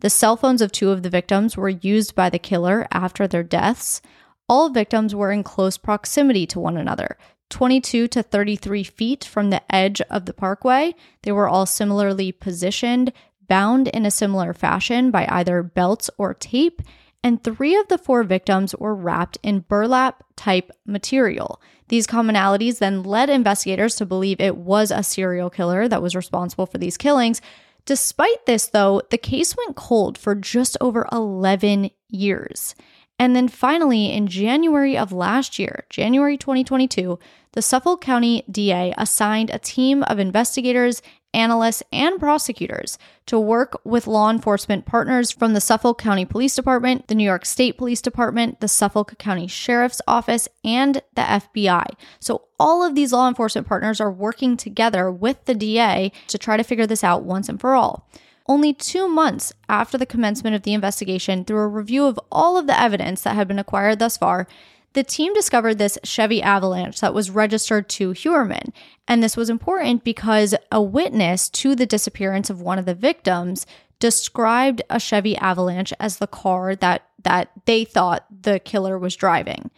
The 0.00 0.10
cell 0.10 0.36
phones 0.36 0.60
of 0.60 0.72
two 0.72 0.90
of 0.90 1.02
the 1.02 1.10
victims 1.10 1.56
were 1.56 1.68
used 1.68 2.14
by 2.14 2.30
the 2.30 2.38
killer 2.38 2.88
after 2.90 3.28
their 3.28 3.44
deaths. 3.44 4.02
All 4.48 4.68
victims 4.68 5.14
were 5.14 5.30
in 5.30 5.44
close 5.44 5.78
proximity 5.78 6.46
to 6.48 6.58
one 6.58 6.76
another, 6.76 7.16
22 7.50 8.08
to 8.08 8.22
33 8.22 8.82
feet 8.82 9.24
from 9.24 9.50
the 9.50 9.62
edge 9.72 10.00
of 10.02 10.26
the 10.26 10.32
parkway. 10.32 10.94
They 11.22 11.30
were 11.30 11.48
all 11.48 11.66
similarly 11.66 12.32
positioned, 12.32 13.12
bound 13.52 13.86
in 13.88 14.06
a 14.06 14.10
similar 14.10 14.54
fashion 14.54 15.10
by 15.10 15.26
either 15.28 15.62
belts 15.62 16.08
or 16.16 16.32
tape, 16.32 16.80
and 17.22 17.44
three 17.44 17.76
of 17.76 17.86
the 17.88 17.98
four 17.98 18.24
victims 18.24 18.74
were 18.76 18.94
wrapped 18.94 19.36
in 19.42 19.60
burlap 19.60 20.24
type 20.36 20.70
material. 20.86 21.60
These 21.88 22.06
commonalities 22.06 22.78
then 22.78 23.02
led 23.02 23.28
investigators 23.28 23.94
to 23.96 24.06
believe 24.06 24.40
it 24.40 24.56
was 24.56 24.90
a 24.90 25.02
serial 25.02 25.50
killer 25.50 25.86
that 25.86 26.00
was 26.00 26.16
responsible 26.16 26.64
for 26.64 26.78
these 26.78 26.96
killings. 26.96 27.42
Despite 27.84 28.46
this, 28.46 28.68
though, 28.68 29.02
the 29.10 29.18
case 29.18 29.54
went 29.54 29.76
cold 29.76 30.16
for 30.16 30.34
just 30.34 30.78
over 30.80 31.06
11 31.12 31.90
years. 32.08 32.74
And 33.18 33.36
then 33.36 33.48
finally, 33.48 34.10
in 34.10 34.28
January 34.28 34.96
of 34.96 35.12
last 35.12 35.58
year, 35.58 35.84
January 35.90 36.38
2022, 36.38 37.18
the 37.52 37.60
Suffolk 37.60 38.00
County 38.00 38.44
DA 38.50 38.94
assigned 38.96 39.50
a 39.50 39.58
team 39.58 40.02
of 40.04 40.18
investigators 40.18 41.02
analysts, 41.34 41.82
and 41.92 42.18
prosecutors 42.18 42.98
to 43.26 43.38
work 43.38 43.80
with 43.84 44.06
law 44.06 44.30
enforcement 44.30 44.86
partners 44.86 45.30
from 45.30 45.54
the 45.54 45.60
Suffolk 45.60 45.98
County 45.98 46.24
Police 46.24 46.54
Department, 46.54 47.08
the 47.08 47.14
New 47.14 47.24
York 47.24 47.44
State 47.44 47.78
Police 47.78 48.02
Department, 48.02 48.60
the 48.60 48.68
Suffolk 48.68 49.16
County 49.18 49.46
Sheriff's 49.46 50.02
Office, 50.06 50.48
and 50.64 51.02
the 51.14 51.22
FBI. 51.22 51.86
So, 52.20 52.42
all 52.58 52.84
of 52.84 52.94
these 52.94 53.12
law 53.12 53.28
enforcement 53.28 53.66
partners 53.66 54.00
are 54.00 54.10
working 54.10 54.56
together 54.56 55.10
with 55.10 55.44
the 55.46 55.54
DA 55.54 56.12
to 56.28 56.38
try 56.38 56.56
to 56.56 56.64
figure 56.64 56.86
this 56.86 57.02
out 57.02 57.24
once 57.24 57.48
and 57.48 57.60
for 57.60 57.74
all. 57.74 58.08
Only 58.48 58.72
two 58.72 59.08
months 59.08 59.52
after 59.68 59.96
the 59.96 60.06
commencement 60.06 60.56
of 60.56 60.62
the 60.62 60.74
investigation, 60.74 61.44
through 61.44 61.60
a 61.60 61.68
review 61.68 62.06
of 62.06 62.18
all 62.30 62.56
of 62.56 62.66
the 62.66 62.78
evidence 62.78 63.22
that 63.22 63.36
had 63.36 63.48
been 63.48 63.58
acquired 63.58 63.98
thus 63.98 64.16
far, 64.16 64.46
the 64.94 65.02
team 65.02 65.32
discovered 65.34 65.78
this 65.78 65.98
Chevy 66.04 66.42
Avalanche 66.42 67.00
that 67.00 67.14
was 67.14 67.30
registered 67.30 67.88
to 67.90 68.12
Heuermann. 68.12 68.72
And 69.08 69.22
this 69.22 69.36
was 69.36 69.50
important 69.50 70.04
because 70.04 70.54
a 70.70 70.82
witness 70.82 71.48
to 71.50 71.74
the 71.74 71.86
disappearance 71.86 72.50
of 72.50 72.60
one 72.60 72.78
of 72.78 72.84
the 72.84 72.94
victims 72.94 73.66
described 73.98 74.82
a 74.90 74.98
Chevy 74.98 75.36
Avalanche 75.36 75.92
as 76.00 76.16
the 76.16 76.26
car 76.26 76.74
that, 76.76 77.06
that 77.22 77.50
they 77.66 77.84
thought 77.84 78.26
the 78.42 78.58
killer 78.58 78.98
was 78.98 79.16
driving. 79.16 79.70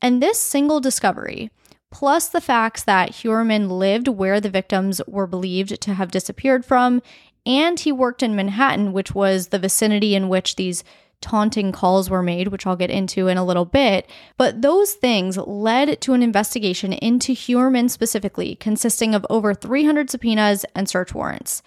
And 0.00 0.22
this 0.22 0.38
single 0.38 0.80
discovery, 0.80 1.50
plus 1.90 2.28
the 2.28 2.40
facts 2.40 2.84
that 2.84 3.10
Heuermann 3.10 3.68
lived 3.68 4.08
where 4.08 4.40
the 4.40 4.50
victims 4.50 5.00
were 5.06 5.26
believed 5.26 5.80
to 5.80 5.94
have 5.94 6.10
disappeared 6.10 6.64
from, 6.64 7.02
and 7.46 7.78
he 7.78 7.92
worked 7.92 8.22
in 8.22 8.36
Manhattan, 8.36 8.92
which 8.92 9.14
was 9.14 9.48
the 9.48 9.58
vicinity 9.58 10.14
in 10.14 10.28
which 10.28 10.56
these 10.56 10.84
taunting 11.24 11.72
calls 11.72 12.10
were 12.10 12.22
made, 12.22 12.48
which 12.48 12.66
I'll 12.66 12.76
get 12.76 12.90
into 12.90 13.28
in 13.28 13.38
a 13.38 13.44
little 13.44 13.64
bit. 13.64 14.08
But 14.36 14.60
those 14.60 14.92
things 14.92 15.38
led 15.38 16.02
to 16.02 16.12
an 16.12 16.22
investigation 16.22 16.92
into 16.92 17.32
Heuermann 17.32 17.88
specifically, 17.88 18.56
consisting 18.56 19.14
of 19.14 19.24
over 19.30 19.54
300 19.54 20.10
subpoenas 20.10 20.66
and 20.74 20.86
search 20.86 21.14
warrants. 21.14 21.62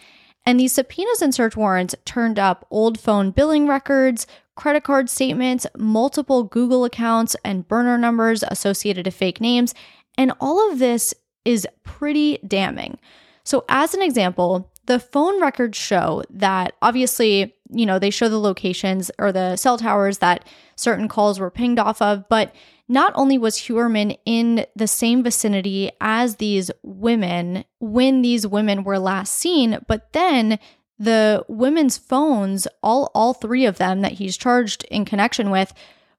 And 0.45 0.59
these 0.59 0.73
subpoenas 0.73 1.23
and 1.23 1.33
search 1.33 1.57
warrants 1.57 1.95
turned 2.05 2.37
up 2.37 2.67
old 2.69 2.99
phone 2.99 3.31
billing 3.31 3.67
records, 3.67 4.27
credit 4.55 4.83
card 4.83 5.09
statements, 5.09 5.65
multiple 5.75 6.43
Google 6.43 6.85
accounts, 6.85 7.35
and 7.43 7.67
burner 7.67 7.97
numbers 7.97 8.43
associated 8.47 9.05
to 9.05 9.11
fake 9.11 9.41
names. 9.41 9.73
And 10.19 10.31
all 10.39 10.71
of 10.71 10.77
this 10.77 11.15
is 11.45 11.67
pretty 11.83 12.37
damning. 12.47 12.99
So, 13.43 13.65
as 13.69 13.95
an 13.95 14.03
example, 14.03 14.71
the 14.87 14.99
phone 14.99 15.39
records 15.41 15.77
show 15.77 16.23
that 16.29 16.73
obviously, 16.81 17.55
you 17.69 17.85
know, 17.85 17.99
they 17.99 18.09
show 18.09 18.29
the 18.29 18.39
locations 18.39 19.11
or 19.19 19.31
the 19.31 19.55
cell 19.55 19.77
towers 19.77 20.17
that 20.19 20.45
certain 20.75 21.07
calls 21.07 21.39
were 21.39 21.51
pinged 21.51 21.79
off 21.79 22.01
of, 22.01 22.27
but 22.29 22.55
not 22.87 23.11
only 23.15 23.37
was 23.37 23.57
Heuermann 23.57 24.17
in 24.25 24.65
the 24.75 24.87
same 24.87 25.21
vicinity 25.23 25.91
as 25.99 26.37
these 26.37 26.71
women 26.83 27.65
when 27.79 28.21
these 28.21 28.47
women 28.47 28.83
were 28.83 28.97
last 28.97 29.33
seen, 29.33 29.79
but 29.87 30.13
then 30.13 30.57
the 30.97 31.45
women's 31.47 31.97
phones, 31.97 32.67
all 32.81 33.11
all 33.13 33.33
three 33.33 33.65
of 33.65 33.77
them 33.77 34.01
that 34.01 34.13
he's 34.13 34.37
charged 34.37 34.83
in 34.85 35.05
connection 35.05 35.51
with, 35.51 35.73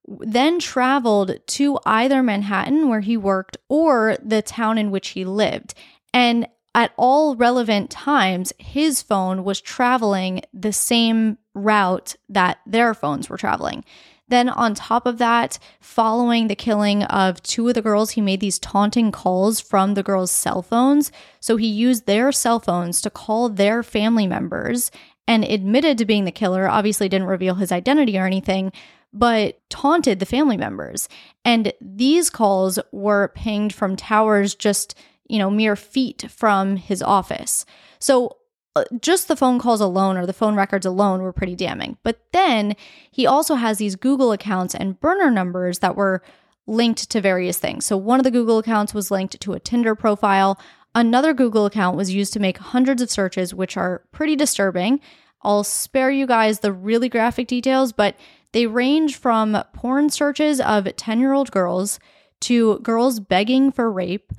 then 0.07 0.59
traveled 0.59 1.39
to 1.47 1.79
either 1.85 2.23
Manhattan 2.23 2.89
where 2.89 3.01
he 3.01 3.17
worked 3.17 3.57
or 3.69 4.17
the 4.23 4.43
town 4.43 4.79
in 4.79 4.91
which 4.91 5.09
he 5.09 5.25
lived. 5.25 5.75
And 6.13 6.47
at 6.79 6.93
all 6.97 7.35
relevant 7.35 7.91
times, 7.91 8.53
his 8.57 9.03
phone 9.03 9.43
was 9.43 9.61
traveling 9.61 10.43
the 10.55 10.73
same 10.73 11.37
route 11.53 12.15
that 12.29 12.59
their 12.67 12.95
phones 12.95 13.29
were 13.29 13.37
traveling. 13.37 13.85
Then, 14.29 14.49
on 14.49 14.77
top 14.77 15.05
of 15.05 15.19
that, 15.19 15.59
following 15.81 16.47
the 16.47 16.55
killing 16.55 17.03
of 17.03 17.43
two 17.43 17.67
of 17.67 17.75
the 17.75 17.83
girls, 17.83 18.11
he 18.11 18.21
made 18.21 18.39
these 18.39 18.61
taunting 18.61 19.11
calls 19.11 19.59
from 19.61 19.95
the 19.95 20.05
girls' 20.05 20.31
cell 20.31 20.63
phones. 20.63 21.11
So 21.41 21.57
he 21.57 21.67
used 21.67 22.07
their 22.07 22.31
cell 22.31 22.61
phones 22.61 23.01
to 23.01 23.11
call 23.11 23.49
their 23.49 23.83
family 23.83 24.29
members 24.29 24.93
and 25.27 25.43
admitted 25.43 25.99
to 25.99 26.05
being 26.05 26.27
the 26.27 26.31
killer. 26.31 26.69
Obviously, 26.69 27.09
didn't 27.09 27.27
reveal 27.27 27.57
his 27.57 27.73
identity 27.73 28.17
or 28.17 28.25
anything, 28.25 28.71
but 29.13 29.59
taunted 29.69 30.21
the 30.21 30.27
family 30.27 30.57
members. 30.57 31.09
And 31.45 31.73
these 31.81 32.31
calls 32.31 32.79
were 32.93 33.33
pinged 33.35 33.75
from 33.75 33.97
towers 33.97 34.55
just 34.55 34.95
you 35.29 35.39
know, 35.39 35.51
mere 35.51 35.77
feet 35.77 36.27
from 36.31 36.77
his 36.77 37.03
office. 37.03 37.65
So 37.99 38.37
uh, 38.77 38.85
just 39.01 39.29
the 39.29 39.37
phone 39.37 39.59
calls 39.59 39.81
alone 39.81 40.17
or 40.17 40.27
the 40.27 40.33
phone 40.33 40.55
records 40.55 40.87
alone 40.87 41.23
were 41.23 41.33
pretty 41.33 41.57
damning. 41.57 41.99
But 42.03 42.21
then 42.33 42.77
he 43.11 43.27
also 43.27 43.57
has 43.57 43.79
these 43.79 43.97
Google 43.97 44.33
accounts 44.33 44.75
and 44.75 44.99
burner 45.01 45.31
numbers 45.31 45.81
that 45.81 45.97
were 45.97 46.23
linked 46.67 47.11
to 47.11 47.21
various 47.21 47.59
things. 47.59 47.87
So 47.87 47.97
one 47.97 48.21
of 48.21 48.25
the 48.25 48.31
Google 48.31 48.59
accounts 48.59 48.95
was 48.95 49.11
linked 49.11 49.41
to 49.41 49.53
a 49.55 49.61
Tinder 49.61 49.95
profile. 49.95 50.59
Another 50.95 51.33
Google 51.33 51.67
account 51.67 51.97
was 51.97 52.15
used 52.15 52.33
to 52.35 52.41
make 52.41 52.59
hundreds 52.59 53.03
of 53.03 53.11
searches, 53.11 53.55
which 53.55 53.77
are 53.77 54.03
pretty 54.13 54.37
disturbing. 54.37 55.01
I'll 55.43 55.65
spare 55.65 56.11
you 56.11 56.27
guys 56.27 56.61
the 56.61 56.73
really 56.73 57.09
graphic 57.09 57.49
details, 57.49 57.93
but 57.93 58.17
they 58.53 58.67
range 58.67 59.17
from 59.17 59.63
porn 59.73 60.11
searches 60.11 60.61
of 60.61 60.95
10 60.95 61.21
year 61.21 61.33
old 61.33 61.51
girls 61.51 61.99
to 62.41 62.79
girls 62.81 63.19
begging 63.19 63.73
for 63.73 63.91
rape 63.91 64.33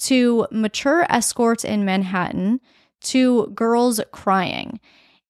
to 0.00 0.46
mature 0.50 1.06
escorts 1.10 1.64
in 1.64 1.84
Manhattan 1.84 2.60
to 3.02 3.48
girls 3.48 4.00
crying. 4.12 4.80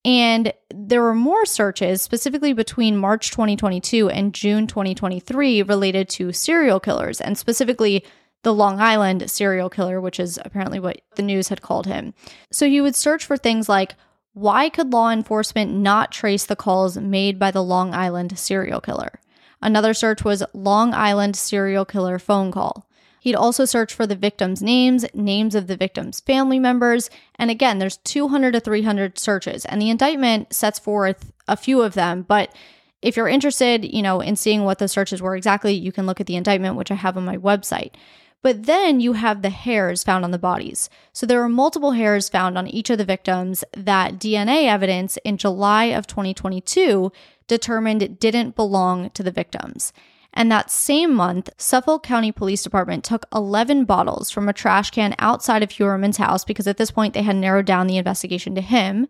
And 0.05 0.53
there 0.73 1.03
were 1.03 1.15
more 1.15 1.45
searches, 1.45 2.01
specifically 2.01 2.53
between 2.53 2.97
March 2.97 3.31
2022 3.33 4.09
and 4.09 4.33
June 4.33 4.67
2023, 4.69 5.63
related 5.63 6.09
to 6.11 6.33
serial 6.33 6.79
killers, 6.79 7.21
and 7.21 7.37
specifically 7.37 8.05
the 8.43 8.55
Long 8.55 8.79
Island 8.79 9.29
serial 9.29 9.69
killer, 9.69 10.01
which 10.01 10.21
is 10.21 10.39
apparently 10.45 10.79
what 10.79 11.01
the 11.17 11.23
news 11.23 11.49
had 11.49 11.61
called 11.61 11.87
him. 11.87 12.15
So 12.53 12.69
he 12.69 12.81
would 12.81 12.95
search 12.95 13.25
for 13.25 13.37
things 13.37 13.69
like 13.69 13.97
why 14.33 14.69
could 14.69 14.93
law 14.93 15.11
enforcement 15.11 15.73
not 15.73 16.13
trace 16.13 16.45
the 16.45 16.55
calls 16.55 16.97
made 16.97 17.39
by 17.39 17.51
the 17.51 17.63
Long 17.63 17.95
Island 17.95 18.39
serial 18.39 18.81
killer? 18.81 19.19
Another 19.63 19.95
search 19.95 20.23
was 20.23 20.45
Long 20.53 20.95
Island 20.95 21.35
serial 21.35 21.85
killer 21.85 22.19
phone 22.19 22.53
call. 22.53 22.87
He'd 23.27 23.35
also 23.35 23.65
search 23.65 23.93
for 23.93 24.07
the 24.07 24.15
victims' 24.15 24.63
names, 24.63 25.05
names 25.13 25.57
of 25.57 25.67
the 25.67 25.77
victims' 25.77 26.21
family 26.21 26.61
members, 26.61 27.11
and 27.35 27.51
again, 27.51 27.81
there's 27.81 27.97
200 27.97 28.53
to 28.53 28.61
300 28.61 29.19
searches, 29.19 29.65
and 29.65 29.83
the 29.83 29.91
indictment 29.91 30.53
sets 30.53 30.79
forth 30.79 31.33
a 31.49 31.57
few 31.57 31.83
of 31.83 31.95
them, 31.95 32.23
but 32.23 32.55
if 33.03 33.17
you're 33.17 33.27
interested, 33.27 33.85
you 33.85 34.01
know, 34.01 34.21
in 34.21 34.37
seeing 34.37 34.63
what 34.63 34.79
the 34.79 34.87
searches 34.87 35.21
were 35.21 35.35
exactly, 35.35 35.75
you 35.75 35.91
can 35.91 36.07
look 36.07 36.21
at 36.21 36.29
the 36.29 36.37
indictment 36.37 36.77
which 36.77 36.93
I 36.93 36.95
have 36.95 37.17
on 37.17 37.25
my 37.25 37.37
website. 37.37 37.95
But 38.43 38.67
then 38.67 39.01
you 39.01 39.15
have 39.15 39.43
the 39.43 39.51
hairs 39.51 40.05
found 40.05 40.25
on 40.25 40.31
the 40.31 40.39
bodies. 40.39 40.89
So 41.13 41.27
there 41.27 41.43
are 41.43 41.49
multiple 41.49 41.91
hairs 41.91 42.29
found 42.29 42.57
on 42.57 42.69
each 42.69 42.91
of 42.91 42.99
the 42.99 43.05
victims 43.05 43.65
that 43.73 44.21
DNA 44.21 44.69
evidence 44.69 45.19
in 45.25 45.37
July 45.37 45.87
of 45.87 46.07
2022 46.07 47.11
determined 47.49 48.21
didn't 48.21 48.55
belong 48.55 49.11
to 49.11 49.25
the 49.25 49.33
victims. 49.33 49.93
And 50.37 50.53
that 50.53 50.71
same 50.71 51.15
month, 51.15 51.49
Suffolk 51.57 52.03
County 52.03 52.31
Police 52.31 52.63
Department 52.63 53.05
took 53.05 53.25
11 53.35 53.87
bottles 53.87 54.31
from 54.31 54.51
a 54.51 54.53
trash 54.53 54.91
can 54.91 55.15
outside 55.19 55.63
of 55.63 55.71
Heuermann's 55.71 56.19
house 56.19 56.45
because 56.45 56.67
at 56.67 56.77
this 56.77 56.91
point 56.91 57.15
they 57.15 57.23
had 57.23 57.37
narrowed 57.37 57.65
down 57.65 57.87
the 57.87 57.97
investigation 57.97 58.55
to 58.55 58.61
him. 58.61 59.09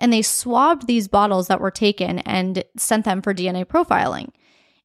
And 0.00 0.12
they 0.12 0.20
swabbed 0.20 0.88
these 0.88 1.06
bottles 1.06 1.46
that 1.46 1.60
were 1.60 1.70
taken 1.70 2.18
and 2.20 2.64
sent 2.76 3.04
them 3.04 3.22
for 3.22 3.32
DNA 3.32 3.64
profiling. 3.64 4.30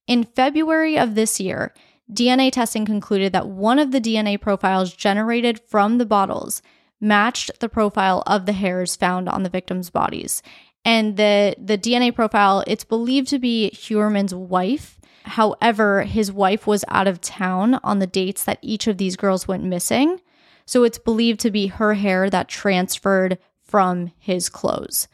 In 0.06 0.22
February 0.22 0.96
of 0.96 1.16
this 1.16 1.40
year, 1.40 1.74
DNA 2.12 2.52
testing 2.52 2.86
concluded 2.86 3.32
that 3.32 3.48
one 3.48 3.80
of 3.80 3.90
the 3.90 4.00
DNA 4.00 4.40
profiles 4.40 4.94
generated 4.94 5.58
from 5.58 5.98
the 5.98 6.06
bottles 6.06 6.62
matched 7.00 7.50
the 7.58 7.68
profile 7.68 8.22
of 8.28 8.46
the 8.46 8.52
hairs 8.52 8.94
found 8.94 9.28
on 9.28 9.42
the 9.42 9.50
victims' 9.50 9.90
bodies. 9.90 10.40
And 10.84 11.16
the, 11.16 11.56
the 11.58 11.76
DNA 11.76 12.14
profile, 12.14 12.62
it's 12.68 12.84
believed 12.84 13.26
to 13.28 13.40
be 13.40 13.70
Heuermann's 13.70 14.34
wife 14.34 14.99
However, 15.24 16.02
his 16.02 16.32
wife 16.32 16.66
was 16.66 16.84
out 16.88 17.06
of 17.06 17.20
town 17.20 17.74
on 17.84 17.98
the 17.98 18.06
dates 18.06 18.44
that 18.44 18.58
each 18.62 18.86
of 18.86 18.98
these 18.98 19.16
girls 19.16 19.46
went 19.46 19.64
missing. 19.64 20.20
So 20.66 20.84
it's 20.84 20.98
believed 20.98 21.40
to 21.40 21.50
be 21.50 21.66
her 21.66 21.94
hair 21.94 22.30
that 22.30 22.48
transferred 22.48 23.38
from 23.62 24.12
his 24.18 24.48
clothes. 24.48 25.08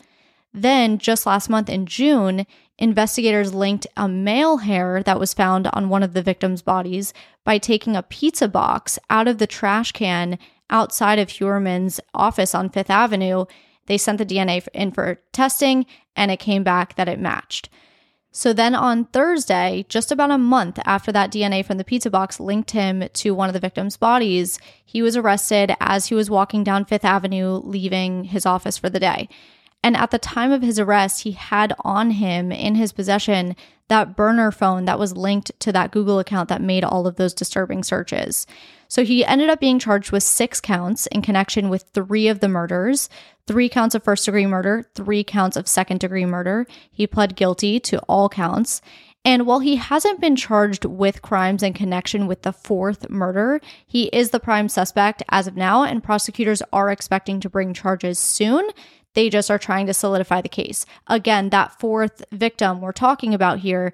Then, 0.52 0.98
just 0.98 1.26
last 1.26 1.50
month 1.50 1.68
in 1.68 1.86
June, 1.86 2.46
investigators 2.78 3.52
linked 3.52 3.86
a 3.96 4.08
male 4.08 4.58
hair 4.58 5.02
that 5.02 5.20
was 5.20 5.34
found 5.34 5.68
on 5.72 5.88
one 5.88 6.02
of 6.02 6.14
the 6.14 6.22
victims' 6.22 6.62
bodies 6.62 7.12
by 7.44 7.58
taking 7.58 7.94
a 7.94 8.02
pizza 8.02 8.48
box 8.48 8.98
out 9.10 9.28
of 9.28 9.38
the 9.38 9.46
trash 9.46 9.92
can 9.92 10.38
outside 10.70 11.18
of 11.18 11.28
Heuermann's 11.28 12.00
office 12.14 12.54
on 12.54 12.70
Fifth 12.70 12.90
Avenue 12.90 13.44
They 13.86 13.98
sent 13.98 14.18
the 14.18 14.26
DNA 14.26 14.66
in 14.74 14.90
for 14.90 15.20
testing 15.32 15.86
and 16.16 16.30
it 16.30 16.38
came 16.38 16.64
back 16.64 16.96
that 16.96 17.08
it 17.08 17.20
matched. 17.20 17.68
So 18.36 18.52
then 18.52 18.74
on 18.74 19.06
Thursday, 19.06 19.86
just 19.88 20.12
about 20.12 20.30
a 20.30 20.36
month 20.36 20.78
after 20.84 21.10
that 21.10 21.32
DNA 21.32 21.64
from 21.64 21.78
the 21.78 21.84
pizza 21.84 22.10
box 22.10 22.38
linked 22.38 22.72
him 22.72 23.08
to 23.14 23.34
one 23.34 23.48
of 23.48 23.54
the 23.54 23.60
victims' 23.60 23.96
bodies, 23.96 24.58
he 24.84 25.00
was 25.00 25.16
arrested 25.16 25.74
as 25.80 26.08
he 26.08 26.14
was 26.14 26.28
walking 26.28 26.62
down 26.62 26.84
Fifth 26.84 27.06
Avenue, 27.06 27.62
leaving 27.64 28.24
his 28.24 28.44
office 28.44 28.76
for 28.76 28.90
the 28.90 29.00
day. 29.00 29.30
And 29.82 29.96
at 29.96 30.10
the 30.10 30.18
time 30.18 30.52
of 30.52 30.60
his 30.60 30.78
arrest, 30.78 31.22
he 31.22 31.32
had 31.32 31.72
on 31.80 32.10
him 32.10 32.52
in 32.52 32.74
his 32.74 32.92
possession 32.92 33.56
that 33.88 34.14
burner 34.14 34.52
phone 34.52 34.84
that 34.84 34.98
was 34.98 35.16
linked 35.16 35.58
to 35.60 35.72
that 35.72 35.90
Google 35.90 36.18
account 36.18 36.50
that 36.50 36.60
made 36.60 36.84
all 36.84 37.06
of 37.06 37.16
those 37.16 37.32
disturbing 37.32 37.82
searches. 37.82 38.46
So 38.88 39.04
he 39.04 39.24
ended 39.24 39.50
up 39.50 39.60
being 39.60 39.78
charged 39.78 40.12
with 40.12 40.22
six 40.22 40.60
counts 40.60 41.06
in 41.08 41.22
connection 41.22 41.68
with 41.68 41.90
three 41.92 42.28
of 42.28 42.40
the 42.40 42.48
murders 42.48 43.08
three 43.46 43.68
counts 43.68 43.94
of 43.94 44.02
first 44.02 44.24
degree 44.24 44.46
murder, 44.46 44.84
three 44.94 45.22
counts 45.22 45.56
of 45.56 45.68
second 45.68 46.00
degree 46.00 46.26
murder. 46.26 46.66
He 46.90 47.06
pled 47.06 47.36
guilty 47.36 47.78
to 47.80 47.98
all 48.08 48.28
counts. 48.28 48.82
And 49.24 49.46
while 49.46 49.58
he 49.58 49.76
hasn't 49.76 50.20
been 50.20 50.36
charged 50.36 50.84
with 50.84 51.22
crimes 51.22 51.62
in 51.62 51.72
connection 51.72 52.26
with 52.26 52.42
the 52.42 52.52
fourth 52.52 53.10
murder, 53.10 53.60
he 53.86 54.04
is 54.06 54.30
the 54.30 54.40
prime 54.40 54.68
suspect 54.68 55.22
as 55.28 55.46
of 55.46 55.56
now, 55.56 55.82
and 55.82 56.02
prosecutors 56.02 56.62
are 56.72 56.90
expecting 56.90 57.40
to 57.40 57.50
bring 57.50 57.74
charges 57.74 58.20
soon. 58.20 58.68
They 59.14 59.28
just 59.30 59.50
are 59.50 59.58
trying 59.58 59.86
to 59.86 59.94
solidify 59.94 60.42
the 60.42 60.48
case. 60.48 60.86
Again, 61.08 61.50
that 61.50 61.78
fourth 61.80 62.22
victim 62.30 62.80
we're 62.80 62.92
talking 62.92 63.34
about 63.34 63.60
here, 63.60 63.92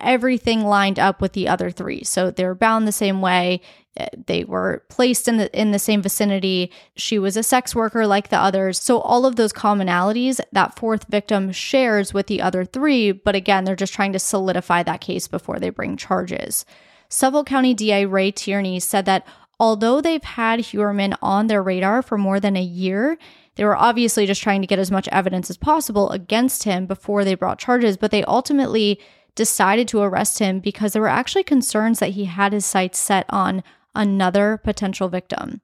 everything 0.00 0.64
lined 0.64 0.98
up 0.98 1.20
with 1.20 1.32
the 1.32 1.48
other 1.48 1.70
three. 1.70 2.02
So 2.04 2.30
they 2.30 2.44
were 2.44 2.54
bound 2.54 2.86
the 2.86 2.92
same 2.92 3.20
way. 3.20 3.60
Eh, 3.96 4.08
they 4.26 4.44
were 4.44 4.84
placed 4.88 5.28
in 5.28 5.36
the 5.36 5.58
in 5.58 5.70
the 5.70 5.78
same 5.78 6.02
vicinity. 6.02 6.72
She 6.96 7.18
was 7.18 7.36
a 7.36 7.42
sex 7.42 7.74
worker 7.74 8.06
like 8.06 8.28
the 8.28 8.38
others. 8.38 8.80
So 8.80 9.00
all 9.00 9.24
of 9.24 9.36
those 9.36 9.52
commonalities 9.52 10.40
that 10.52 10.76
fourth 10.76 11.06
victim 11.08 11.52
shares 11.52 12.12
with 12.12 12.26
the 12.26 12.40
other 12.42 12.64
three, 12.64 13.12
but 13.12 13.34
again, 13.34 13.64
they're 13.64 13.76
just 13.76 13.94
trying 13.94 14.12
to 14.14 14.18
solidify 14.18 14.82
that 14.82 15.00
case 15.00 15.28
before 15.28 15.58
they 15.58 15.70
bring 15.70 15.96
charges. 15.96 16.64
Suffolk 17.08 17.46
County 17.46 17.74
DA 17.74 18.06
Ray 18.06 18.30
Tierney 18.30 18.80
said 18.80 19.04
that 19.04 19.26
although 19.60 20.00
they've 20.00 20.24
had 20.24 20.60
Heuermann 20.60 21.16
on 21.20 21.46
their 21.46 21.62
radar 21.62 22.02
for 22.02 22.16
more 22.16 22.40
than 22.40 22.56
a 22.56 22.62
year, 22.62 23.18
they 23.56 23.64
were 23.64 23.76
obviously 23.76 24.26
just 24.26 24.42
trying 24.42 24.62
to 24.62 24.66
get 24.66 24.78
as 24.78 24.90
much 24.90 25.08
evidence 25.08 25.50
as 25.50 25.58
possible 25.58 26.10
against 26.10 26.64
him 26.64 26.86
before 26.86 27.24
they 27.24 27.34
brought 27.34 27.58
charges, 27.58 27.98
but 27.98 28.10
they 28.10 28.24
ultimately 28.24 28.98
decided 29.34 29.88
to 29.88 30.00
arrest 30.00 30.38
him 30.38 30.60
because 30.60 30.92
there 30.92 31.02
were 31.02 31.08
actually 31.08 31.44
concerns 31.44 31.98
that 31.98 32.10
he 32.10 32.26
had 32.26 32.52
his 32.52 32.66
sights 32.66 32.98
set 32.98 33.26
on 33.28 33.62
another 33.94 34.60
potential 34.62 35.08
victim. 35.08 35.60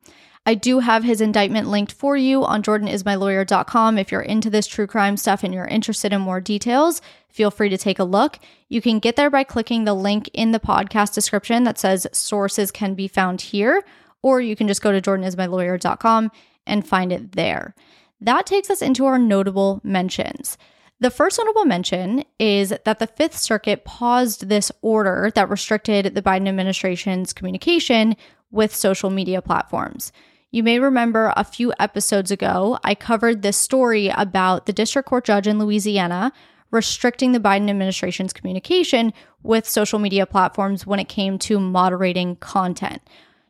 I 0.46 0.54
do 0.54 0.78
have 0.78 1.04
his 1.04 1.20
indictment 1.20 1.68
linked 1.68 1.92
for 1.92 2.16
you 2.16 2.42
on 2.42 2.62
jordanismylawyer.com. 2.62 3.98
If 3.98 4.10
you're 4.10 4.22
into 4.22 4.48
this 4.48 4.66
true 4.66 4.86
crime 4.86 5.18
stuff 5.18 5.44
and 5.44 5.52
you're 5.52 5.66
interested 5.66 6.12
in 6.12 6.22
more 6.22 6.40
details, 6.40 7.02
feel 7.28 7.50
free 7.50 7.68
to 7.68 7.76
take 7.76 7.98
a 7.98 8.04
look. 8.04 8.38
You 8.68 8.80
can 8.80 8.98
get 8.98 9.16
there 9.16 9.28
by 9.28 9.44
clicking 9.44 9.84
the 9.84 9.92
link 9.92 10.30
in 10.32 10.52
the 10.52 10.60
podcast 10.60 11.12
description 11.12 11.64
that 11.64 11.78
says 11.78 12.06
sources 12.12 12.70
can 12.70 12.94
be 12.94 13.08
found 13.08 13.42
here, 13.42 13.84
or 14.22 14.40
you 14.40 14.56
can 14.56 14.68
just 14.68 14.80
go 14.80 14.90
to 14.90 15.02
jordanismylawyer.com 15.02 16.32
and 16.66 16.88
find 16.88 17.12
it 17.12 17.32
there. 17.32 17.74
That 18.20 18.46
takes 18.46 18.70
us 18.70 18.80
into 18.80 19.04
our 19.04 19.18
notable 19.18 19.82
mentions. 19.84 20.56
The 21.00 21.10
first 21.10 21.38
notable 21.38 21.64
mention 21.64 22.24
is 22.40 22.74
that 22.84 22.98
the 22.98 23.06
Fifth 23.06 23.36
Circuit 23.36 23.84
paused 23.84 24.48
this 24.48 24.72
order 24.82 25.30
that 25.36 25.48
restricted 25.48 26.14
the 26.14 26.22
Biden 26.22 26.48
administration's 26.48 27.32
communication 27.32 28.16
with 28.50 28.74
social 28.74 29.08
media 29.08 29.40
platforms. 29.40 30.10
You 30.50 30.64
may 30.64 30.80
remember 30.80 31.32
a 31.36 31.44
few 31.44 31.72
episodes 31.78 32.32
ago, 32.32 32.78
I 32.82 32.96
covered 32.96 33.42
this 33.42 33.56
story 33.56 34.08
about 34.08 34.66
the 34.66 34.72
district 34.72 35.08
court 35.08 35.24
judge 35.24 35.46
in 35.46 35.60
Louisiana 35.60 36.32
restricting 36.70 37.32
the 37.32 37.40
Biden 37.40 37.70
administration's 37.70 38.32
communication 38.32 39.12
with 39.42 39.68
social 39.68 39.98
media 39.98 40.26
platforms 40.26 40.86
when 40.86 40.98
it 40.98 41.08
came 41.08 41.38
to 41.38 41.60
moderating 41.60 42.36
content. 42.36 43.02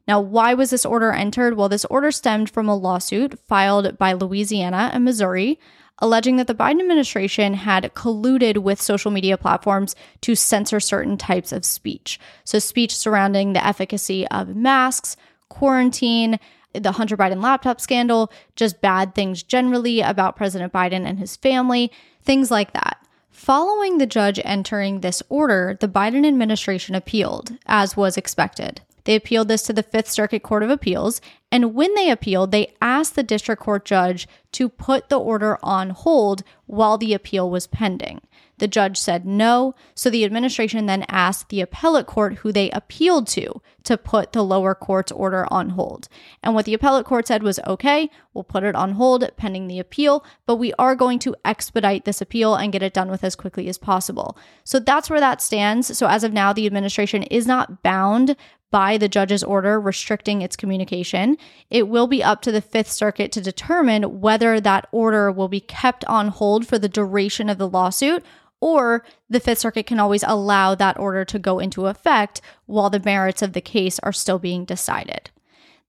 Now, 0.07 0.21
why 0.21 0.55
was 0.55 0.71
this 0.71 0.87
order 0.87 1.13
entered? 1.13 1.57
Well, 1.57 1.69
this 1.69 1.85
order 1.87 2.11
stemmed 2.11 2.51
from 2.51 2.69
a 2.69 2.77
lawsuit 2.77 3.39
filed 3.47 3.97
by 3.99 4.13
Louisiana 4.13 4.91
and 4.93 5.05
Missouri 5.05 5.59
alleging 5.99 6.37
that 6.37 6.47
the 6.47 6.55
Biden 6.55 6.81
administration 6.81 7.55
had 7.55 7.93
colluded 7.95 8.59
with 8.59 8.81
social 8.81 9.11
media 9.11 9.37
platforms 9.37 9.95
to 10.23 10.35
censor 10.35 10.81
certain 10.81 11.17
types 11.17 11.53
of 11.53 11.65
speech. 11.65 12.21
So, 12.45 12.59
speech 12.59 12.97
surrounding 12.97 13.53
the 13.53 13.65
efficacy 13.65 14.27
of 14.29 14.55
masks, 14.55 15.17
quarantine, 15.49 16.39
the 16.73 16.93
Hunter 16.93 17.17
Biden 17.17 17.43
laptop 17.43 17.81
scandal, 17.81 18.31
just 18.57 18.81
bad 18.81 19.15
things 19.15 19.43
generally 19.43 20.01
about 20.01 20.37
President 20.37 20.73
Biden 20.73 21.07
and 21.07 21.19
his 21.19 21.37
family, 21.37 21.91
things 22.23 22.51
like 22.51 22.73
that. 22.73 22.99
Following 23.31 23.99
the 23.99 24.07
judge 24.07 24.41
entering 24.45 25.01
this 25.01 25.23
order, 25.29 25.77
the 25.81 25.89
Biden 25.89 26.27
administration 26.27 26.95
appealed, 26.95 27.57
as 27.67 27.97
was 27.97 28.17
expected. 28.17 28.83
They 29.09 29.14
appealed 29.14 29.49
this 29.49 29.62
to 29.62 29.73
the 29.73 29.83
Fifth 29.83 30.11
Circuit 30.11 30.42
Court 30.42 30.62
of 30.62 30.68
Appeals. 30.68 31.23
And 31.51 31.75
when 31.75 31.94
they 31.94 32.11
appealed, 32.11 32.51
they 32.51 32.75
asked 32.83 33.14
the 33.14 33.23
district 33.23 33.62
court 33.62 33.87
judge 33.87 34.29
to 34.53 34.68
put 34.68 35.09
the 35.09 35.18
order 35.18 35.59
on 35.62 35.90
hold 35.90 36.42
while 36.66 36.99
the 36.99 37.14
appeal 37.14 37.49
was 37.49 37.66
pending. 37.66 38.21
The 38.59 38.68
judge 38.68 38.99
said 38.99 39.25
no, 39.25 39.75
so 39.94 40.11
the 40.11 40.25
administration 40.25 40.87
then 40.87 41.05
asked 41.09 41.49
the 41.49 41.61
appellate 41.61 42.07
court, 42.07 42.38
who 42.38 42.53
they 42.53 42.71
appealed 42.71 43.29
to, 43.29 43.62
to 43.85 43.97
put 43.97 44.33
the 44.33 44.42
lower 44.42 44.75
court's 44.75 45.12
order 45.12 45.47
on 45.51 45.71
hold. 45.71 46.09
And 46.42 46.55
what 46.55 46.64
the 46.64 46.75
appellate 46.75 47.07
court 47.07 47.29
said 47.29 47.42
was 47.42 47.61
okay, 47.66 48.11
we'll 48.35 48.44
put 48.44 48.64
it 48.64 48.75
on 48.75 48.92
hold 48.92 49.31
pending 49.37 49.68
the 49.68 49.79
appeal, 49.79 50.25
but 50.44 50.57
we 50.57 50.73
are 50.75 50.97
going 50.97 51.21
to 51.21 51.37
expedite 51.44 52.05
this 52.05 52.21
appeal 52.21 52.57
and 52.57 52.73
get 52.73 52.83
it 52.83 52.92
done 52.92 53.11
with 53.11 53.23
as 53.23 53.37
quickly 53.37 53.68
as 53.68 53.79
possible. 53.79 54.37
So 54.64 54.81
that's 54.81 55.09
where 55.09 55.21
that 55.21 55.40
stands. 55.40 55.97
So 55.97 56.09
as 56.09 56.25
of 56.25 56.33
now, 56.33 56.53
the 56.53 56.66
administration 56.66 57.23
is 57.25 57.47
not 57.47 57.83
bound 57.83 58.37
by 58.71 58.99
the 58.99 59.09
judge's 59.09 59.43
order 59.43 59.81
restricting 59.81 60.43
its 60.43 60.57
communication. 60.57 61.37
It 61.71 61.89
will 61.89 62.07
be 62.07 62.23
up 62.23 62.43
to 62.43 62.53
the 62.53 62.61
Fifth 62.61 62.91
Circuit 62.91 63.33
to 63.33 63.41
determine 63.41 64.21
whether 64.21 64.61
that 64.61 64.89
order 64.93 65.33
will 65.33 65.49
be 65.49 65.61
kept 65.61 66.05
on 66.05 66.29
hold 66.29 66.67
for 66.67 66.79
the 66.79 66.89
duration 66.89 67.49
of 67.49 67.59
the 67.59 67.69
lawsuit, 67.69 68.25
or 68.61 69.05
the 69.31 69.41
Fifth 69.41 69.61
Circuit 69.61 69.87
can 69.87 70.01
always 70.01 70.25
allow 70.27 70.75
that 70.75 70.99
order 70.99 71.25
to 71.25 71.39
go 71.39 71.59
into 71.59 71.87
effect 71.87 72.41
while 72.67 72.91
the 72.91 73.01
merits 73.01 73.43
of 73.43 73.53
the 73.53 73.61
case 73.61 73.99
are 74.01 74.13
still 74.13 74.39
being 74.39 74.65
decided. 74.65 75.31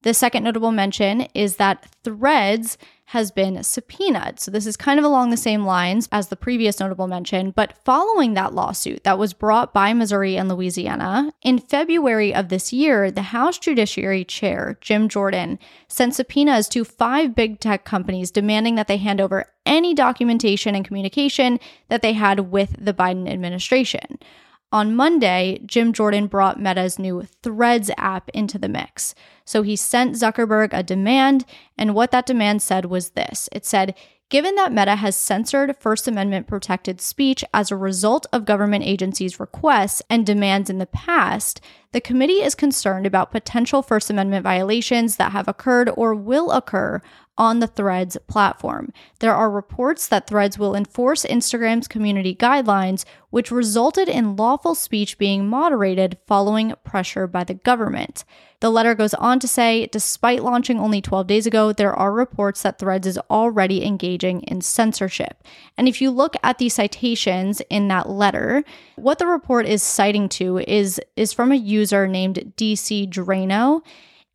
The 0.03 0.13
second 0.13 0.43
notable 0.43 0.71
mention 0.71 1.21
is 1.33 1.57
that 1.57 1.85
Threads 2.03 2.77
has 3.05 3.31
been 3.31 3.63
subpoenaed. 3.63 4.39
So, 4.39 4.51
this 4.51 4.67
is 4.67 4.77
kind 4.77 4.99
of 4.99 5.03
along 5.03 5.29
the 5.29 5.38
same 5.38 5.65
lines 5.65 6.07
as 6.12 6.27
the 6.27 6.35
previous 6.35 6.79
notable 6.79 7.07
mention, 7.07 7.51
but 7.51 7.73
following 7.83 8.35
that 8.35 8.53
lawsuit 8.53 9.03
that 9.03 9.17
was 9.17 9.33
brought 9.33 9.73
by 9.73 9.93
Missouri 9.93 10.38
and 10.38 10.47
Louisiana, 10.47 11.33
in 11.41 11.57
February 11.57 12.33
of 12.33 12.49
this 12.49 12.71
year, 12.71 13.09
the 13.09 13.23
House 13.23 13.57
Judiciary 13.57 14.23
Chair, 14.23 14.77
Jim 14.79 15.09
Jordan, 15.09 15.57
sent 15.88 16.15
subpoenas 16.15 16.69
to 16.69 16.85
five 16.85 17.33
big 17.33 17.59
tech 17.59 17.83
companies 17.83 18.31
demanding 18.31 18.75
that 18.75 18.88
they 18.88 18.97
hand 18.97 19.19
over 19.19 19.51
any 19.65 19.93
documentation 19.93 20.75
and 20.75 20.85
communication 20.85 21.59
that 21.89 22.01
they 22.01 22.13
had 22.13 22.51
with 22.51 22.75
the 22.79 22.93
Biden 22.93 23.27
administration. 23.27 24.19
On 24.71 24.95
Monday, 24.95 25.62
Jim 25.65 25.93
Jordan 25.93 26.27
brought 26.27 26.60
Meta's 26.60 26.99
new 26.99 27.23
Threads 27.41 27.89
app 27.97 28.29
into 28.29 28.60
the 28.60 28.69
mix. 28.69 29.15
So 29.43 29.63
he 29.63 29.75
sent 29.75 30.15
Zuckerberg 30.15 30.69
a 30.73 30.84
demand, 30.84 31.45
and 31.75 31.95
what 31.95 32.12
that 32.12 32.27
demand 32.27 32.62
said 32.62 32.86
was 32.86 33.12
this 33.12 33.49
it 33.51 33.65
said, 33.65 33.95
Given 34.30 34.54
that 34.56 34.72
Meta 34.72 34.96
has 34.96 35.15
censored 35.15 35.76
First 35.80 36.08
Amendment 36.08 36.46
protected 36.46 37.02
speech 37.02 37.44
as 37.52 37.72
a 37.72 37.76
result 37.76 38.28
of 38.32 38.46
government 38.46 38.86
agencies' 38.86 39.39
requests 39.39 40.04
and 40.08 40.24
demands 40.24 40.70
in 40.70 40.78
the 40.78 40.86
past, 40.86 41.60
the 41.94 42.00
committee 42.00 42.44
is 42.44 42.54
concerned 42.54 43.08
about 43.08 43.32
potential 43.32 43.82
First 43.82 44.12
Amendment 44.12 44.44
violations 44.44 45.15
that 45.15 45.32
have 45.32 45.48
occurred 45.48 45.89
or 45.98 46.13
will 46.13 46.52
occur 46.52 47.02
on 47.39 47.58
the 47.58 47.65
Threads 47.65 48.18
platform. 48.28 48.94
There 49.20 49.34
are 49.34 49.50
reports 49.50 50.08
that 50.10 50.28
Threads 50.28 50.60
will 50.60 50.76
enforce 50.76 51.26
Instagram's 51.26 51.88
community 51.88 52.36
guidelines, 52.36 53.06
which 53.32 53.50
resulted 53.50 54.08
in 54.08 54.36
lawful 54.36 54.76
speech 54.76 55.18
being 55.18 55.48
moderated 55.48 56.20
following 56.28 56.76
pressure 56.84 57.26
by 57.26 57.44
the 57.46 57.56
government. 57.56 58.26
The 58.62 58.69
letter 58.69 58.93
goes 58.93 59.13
on 59.13 59.39
to 59.39 59.48
say 59.48 59.88
despite 59.88 60.43
launching 60.43 60.80
only 60.80 61.02
12 61.02 61.28
days 61.28 61.48
ago, 61.48 61.72
there 61.72 61.93
are 61.93 62.12
reports 62.12 62.62
that 62.63 62.78
Threads 62.78 63.08
is 63.08 63.17
already 63.30 63.86
engaging 63.86 64.41
in 64.41 64.62
censorship. 64.62 65.43
And 65.78 65.88
if 65.88 66.02
you 66.02 66.12
look 66.12 66.36
at 66.43 66.58
the 66.58 66.67
citations 66.67 67.62
in 67.69 67.88
that 67.88 68.10
letter, 68.10 68.63
what 68.95 69.17
the 69.17 69.28
report 69.28 69.65
is 69.65 69.82
citing 69.82 70.28
to 70.30 70.60
is, 70.60 71.00
is 71.15 71.32
from 71.32 71.52
a 71.52 71.56
user 71.56 72.08
named 72.08 72.54
DC 72.58 73.10
Draino 73.10 73.82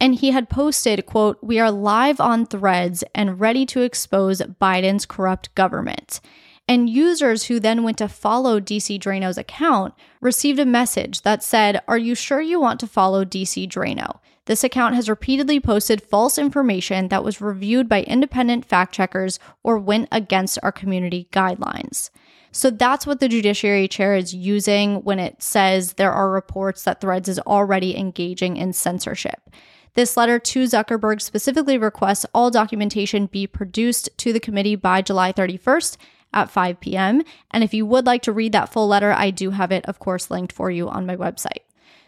and 0.00 0.16
he 0.16 0.30
had 0.32 0.50
posted 0.50 1.06
quote 1.06 1.38
we 1.42 1.58
are 1.58 1.70
live 1.70 2.20
on 2.20 2.46
threads 2.46 3.04
and 3.14 3.40
ready 3.40 3.64
to 3.66 3.82
expose 3.82 4.40
biden's 4.40 5.06
corrupt 5.06 5.54
government 5.54 6.20
and 6.66 6.88
users 6.88 7.44
who 7.44 7.60
then 7.60 7.82
went 7.82 7.98
to 7.98 8.08
follow 8.08 8.58
DC 8.58 8.98
Draino's 8.98 9.38
account 9.38 9.94
received 10.20 10.58
a 10.58 10.66
message 10.66 11.22
that 11.22 11.42
said 11.42 11.82
are 11.86 11.98
you 11.98 12.14
sure 12.14 12.40
you 12.40 12.58
want 12.58 12.80
to 12.80 12.86
follow 12.86 13.24
DC 13.24 13.68
Draino 13.68 14.20
This 14.46 14.64
account 14.64 14.94
has 14.94 15.08
repeatedly 15.08 15.60
posted 15.60 16.02
false 16.02 16.38
information 16.38 17.08
that 17.08 17.24
was 17.24 17.40
reviewed 17.40 17.88
by 17.88 18.02
independent 18.02 18.64
fact 18.64 18.94
checkers 18.94 19.38
or 19.62 19.78
went 19.78 20.08
against 20.10 20.58
our 20.62 20.72
community 20.72 21.28
guidelines. 21.32 22.10
So 22.50 22.70
that's 22.70 23.06
what 23.06 23.20
the 23.20 23.28
Judiciary 23.28 23.88
Chair 23.88 24.14
is 24.14 24.32
using 24.32 25.02
when 25.02 25.18
it 25.18 25.42
says 25.42 25.94
there 25.94 26.12
are 26.12 26.30
reports 26.30 26.84
that 26.84 27.00
Threads 27.00 27.28
is 27.28 27.40
already 27.40 27.96
engaging 27.96 28.56
in 28.56 28.72
censorship. 28.72 29.50
This 29.94 30.16
letter 30.16 30.38
to 30.38 30.64
Zuckerberg 30.64 31.20
specifically 31.20 31.78
requests 31.78 32.26
all 32.32 32.50
documentation 32.50 33.26
be 33.26 33.46
produced 33.46 34.08
to 34.18 34.32
the 34.32 34.40
committee 34.40 34.76
by 34.76 35.02
July 35.02 35.32
31st 35.32 35.96
at 36.34 36.50
5 36.50 36.80
p.m. 36.80 37.22
And 37.50 37.64
if 37.64 37.72
you 37.72 37.86
would 37.86 38.04
like 38.04 38.22
to 38.22 38.32
read 38.32 38.52
that 38.52 38.72
full 38.72 38.88
letter, 38.88 39.12
I 39.12 39.30
do 39.30 39.50
have 39.50 39.72
it, 39.72 39.86
of 39.86 39.98
course, 39.98 40.30
linked 40.30 40.52
for 40.52 40.70
you 40.70 40.88
on 40.88 41.06
my 41.06 41.16
website. 41.16 41.62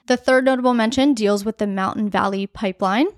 The 0.06 0.16
third 0.16 0.44
notable 0.44 0.74
mention 0.74 1.14
deals 1.14 1.44
with 1.44 1.58
the 1.58 1.66
Mountain 1.66 2.10
Valley 2.10 2.46
Pipeline. 2.46 3.08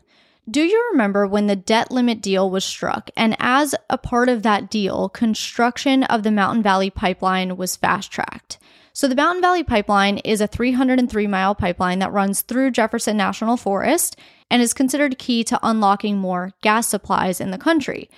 Do 0.51 0.62
you 0.62 0.88
remember 0.92 1.27
when 1.27 1.47
the 1.47 1.57
debt 1.57 1.90
limit 1.90 2.23
deal 2.23 2.49
was 2.49 2.64
struck? 2.64 3.11
And 3.14 3.37
as 3.38 3.75
a 3.90 3.99
part 3.99 4.31
of 4.31 4.42
that 4.44 4.71
deal, 4.71 5.11
construction 5.11 6.05
of 6.05 6.23
the 6.23 6.31
Mountain 6.31 6.62
Valley 6.62 6.88
Pipeline 6.88 7.59
was 7.59 7.77
fast 7.77 8.11
tracked. 8.11 8.59
So, 8.94 9.07
the 9.07 9.14
Mountain 9.14 9.42
Valley 9.42 9.62
Pipeline 9.62 10.18
is 10.18 10.40
a 10.40 10.47
303 10.47 11.27
mile 11.27 11.55
pipeline 11.55 11.99
that 11.99 12.12
runs 12.12 12.40
through 12.40 12.71
Jefferson 12.71 13.16
National 13.16 13.59
Forest 13.59 14.18
and 14.51 14.62
is 14.62 14.73
considered 14.73 15.18
key 15.18 15.44
to 15.44 15.61
unlocking 15.62 16.16
more 16.16 16.55
gas 16.62 16.88
supplies 16.88 17.40
in 17.40 17.51
the 17.51 17.59
country. 17.59 18.09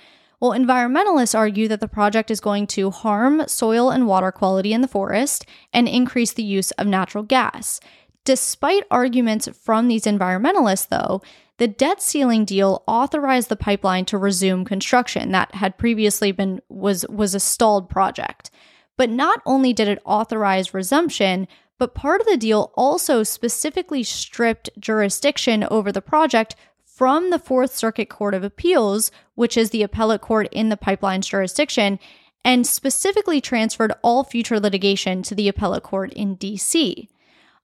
Well, 0.41 0.51
environmentalists 0.51 1.37
argue 1.37 1.67
that 1.67 1.81
the 1.81 1.87
project 1.87 2.31
is 2.31 2.39
going 2.39 2.65
to 2.67 2.89
harm 2.89 3.47
soil 3.47 3.91
and 3.91 4.07
water 4.07 4.31
quality 4.31 4.73
in 4.73 4.81
the 4.81 4.87
forest 4.87 5.45
and 5.71 5.87
increase 5.87 6.33
the 6.33 6.43
use 6.43 6.71
of 6.71 6.87
natural 6.87 7.23
gas. 7.23 7.79
Despite 8.25 8.83
arguments 8.89 9.47
from 9.49 9.87
these 9.87 10.05
environmentalists, 10.05 10.87
though, 10.89 11.21
the 11.57 11.67
debt 11.67 12.01
ceiling 12.01 12.43
deal 12.43 12.83
authorized 12.87 13.49
the 13.49 13.55
pipeline 13.55 14.05
to 14.05 14.17
resume 14.17 14.65
construction 14.65 15.31
that 15.31 15.53
had 15.53 15.77
previously 15.77 16.31
been 16.31 16.59
was 16.69 17.05
was 17.07 17.35
a 17.35 17.39
stalled 17.39 17.87
project. 17.87 18.49
But 18.97 19.11
not 19.11 19.43
only 19.45 19.73
did 19.73 19.87
it 19.87 20.01
authorize 20.05 20.73
resumption, 20.73 21.47
but 21.77 21.93
part 21.93 22.19
of 22.19 22.27
the 22.27 22.37
deal 22.37 22.71
also 22.75 23.21
specifically 23.21 24.01
stripped 24.01 24.71
jurisdiction 24.79 25.63
over 25.69 25.91
the 25.91 26.01
project 26.01 26.55
from 27.01 27.31
the 27.31 27.39
Fourth 27.39 27.75
Circuit 27.75 28.09
Court 28.09 28.35
of 28.35 28.43
Appeals, 28.43 29.09
which 29.33 29.57
is 29.57 29.71
the 29.71 29.81
appellate 29.81 30.21
court 30.21 30.47
in 30.51 30.69
the 30.69 30.77
pipeline's 30.77 31.27
jurisdiction, 31.27 31.97
and 32.45 32.67
specifically 32.67 33.41
transferred 33.41 33.91
all 34.03 34.23
future 34.23 34.59
litigation 34.59 35.23
to 35.23 35.33
the 35.33 35.47
appellate 35.47 35.81
court 35.81 36.13
in 36.13 36.37
DC. 36.37 37.07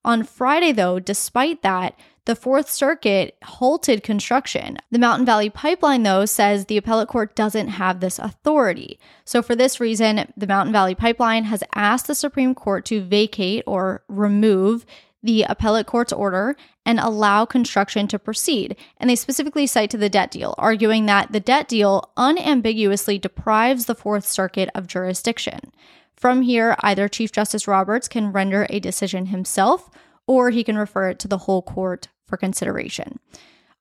On 0.04 0.24
Friday, 0.24 0.72
though, 0.72 0.98
despite 0.98 1.62
that, 1.62 1.94
the 2.26 2.36
Fourth 2.36 2.68
Circuit 2.68 3.38
halted 3.44 4.02
construction. 4.02 4.80
The 4.90 4.98
Mountain 4.98 5.28
Valley 5.28 5.52
Pipeline, 5.52 6.02
though, 6.02 6.26
says 6.26 6.66
the 6.66 6.78
appellate 6.78 7.08
court 7.08 7.36
doesn't 7.36 7.68
have 7.68 8.00
this 8.00 8.18
authority. 8.18 9.00
So, 9.24 9.44
for 9.44 9.56
this 9.56 9.80
reason, 9.80 10.34
the 10.36 10.48
Mountain 10.48 10.74
Valley 10.74 10.96
Pipeline 10.96 11.44
has 11.44 11.64
asked 11.76 12.08
the 12.08 12.16
Supreme 12.16 12.56
Court 12.56 12.86
to 12.86 13.04
vacate 13.04 13.64
or 13.68 14.04
remove 14.08 14.84
the 15.24 15.44
appellate 15.44 15.88
court's 15.88 16.14
order 16.14 16.56
and 16.86 17.00
allow 17.00 17.46
construction 17.46 18.08
to 18.08 18.20
proceed. 18.20 18.76
And 18.98 19.10
they 19.10 19.16
specifically 19.16 19.68
cite 19.68 19.90
to 19.92 19.98
the 19.98 20.10
debt 20.10 20.32
deal, 20.32 20.56
arguing 20.58 21.06
that 21.08 21.32
the 21.32 21.40
debt 21.40 21.68
deal 21.68 22.12
unambiguously 22.18 23.18
deprives 23.18 23.86
the 23.86 23.96
Fourth 23.96 24.26
Circuit 24.26 24.70
of 24.76 24.88
jurisdiction. 24.88 25.72
From 26.16 26.42
here, 26.42 26.76
either 26.80 27.08
Chief 27.08 27.32
Justice 27.32 27.68
Roberts 27.68 28.08
can 28.08 28.32
render 28.32 28.66
a 28.70 28.80
decision 28.80 29.28
himself 29.28 29.90
or 30.26 30.50
he 30.50 30.64
can 30.64 30.78
refer 30.78 31.10
it 31.10 31.20
to 31.20 31.28
the 31.28 31.40
whole 31.40 31.62
court 31.62 32.08
for 32.26 32.38
consideration. 32.38 33.20